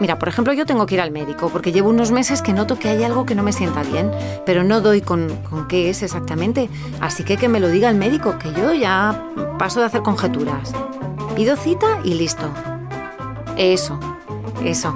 Mira, 0.00 0.18
por 0.18 0.28
ejemplo, 0.28 0.52
yo 0.52 0.66
tengo 0.66 0.86
que 0.86 0.96
ir 0.96 1.00
al 1.00 1.12
médico 1.12 1.50
porque 1.50 1.70
llevo 1.70 1.88
unos 1.88 2.10
meses 2.10 2.42
que 2.42 2.52
noto 2.52 2.78
que 2.80 2.88
hay 2.88 3.04
algo 3.04 3.24
que 3.24 3.36
no 3.36 3.44
me 3.44 3.52
sienta 3.52 3.84
bien, 3.84 4.10
pero 4.44 4.64
no 4.64 4.80
doy 4.80 5.02
con, 5.02 5.28
con 5.48 5.68
qué 5.68 5.88
es 5.88 6.02
exactamente. 6.02 6.68
Así 7.00 7.22
que 7.22 7.36
que 7.36 7.48
me 7.48 7.60
lo 7.60 7.68
diga 7.68 7.88
el 7.90 7.96
médico, 7.96 8.38
que 8.38 8.52
yo 8.52 8.74
ya 8.74 9.28
paso 9.56 9.78
de 9.78 9.86
hacer 9.86 10.02
conjeturas. 10.02 10.72
Pido 11.36 11.56
cita 11.56 12.00
y 12.02 12.14
listo. 12.14 12.52
Eso, 13.56 14.00
eso. 14.64 14.94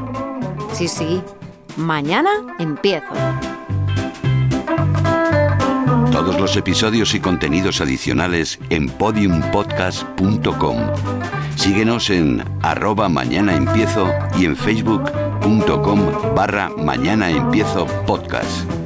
Sí, 0.73 0.89
sí. 0.89 1.23
Mañana 1.77 2.57
empiezo. 2.59 3.15
Todos 6.19 6.41
los 6.41 6.57
episodios 6.57 7.15
y 7.15 7.21
contenidos 7.21 7.81
adicionales 7.81 8.59
en 8.71 8.89
podiumpodcast.com. 8.89 10.77
Síguenos 11.55 12.11
en 12.11 12.43
arroba 12.61 13.09
mañana 13.09 13.55
empiezo 13.55 14.13
y 14.37 14.47
en 14.47 14.57
facebook.com 14.57 16.01
barra 16.35 16.71
mañana 16.71 17.31
empiezo 17.31 17.87
podcast. 18.05 18.78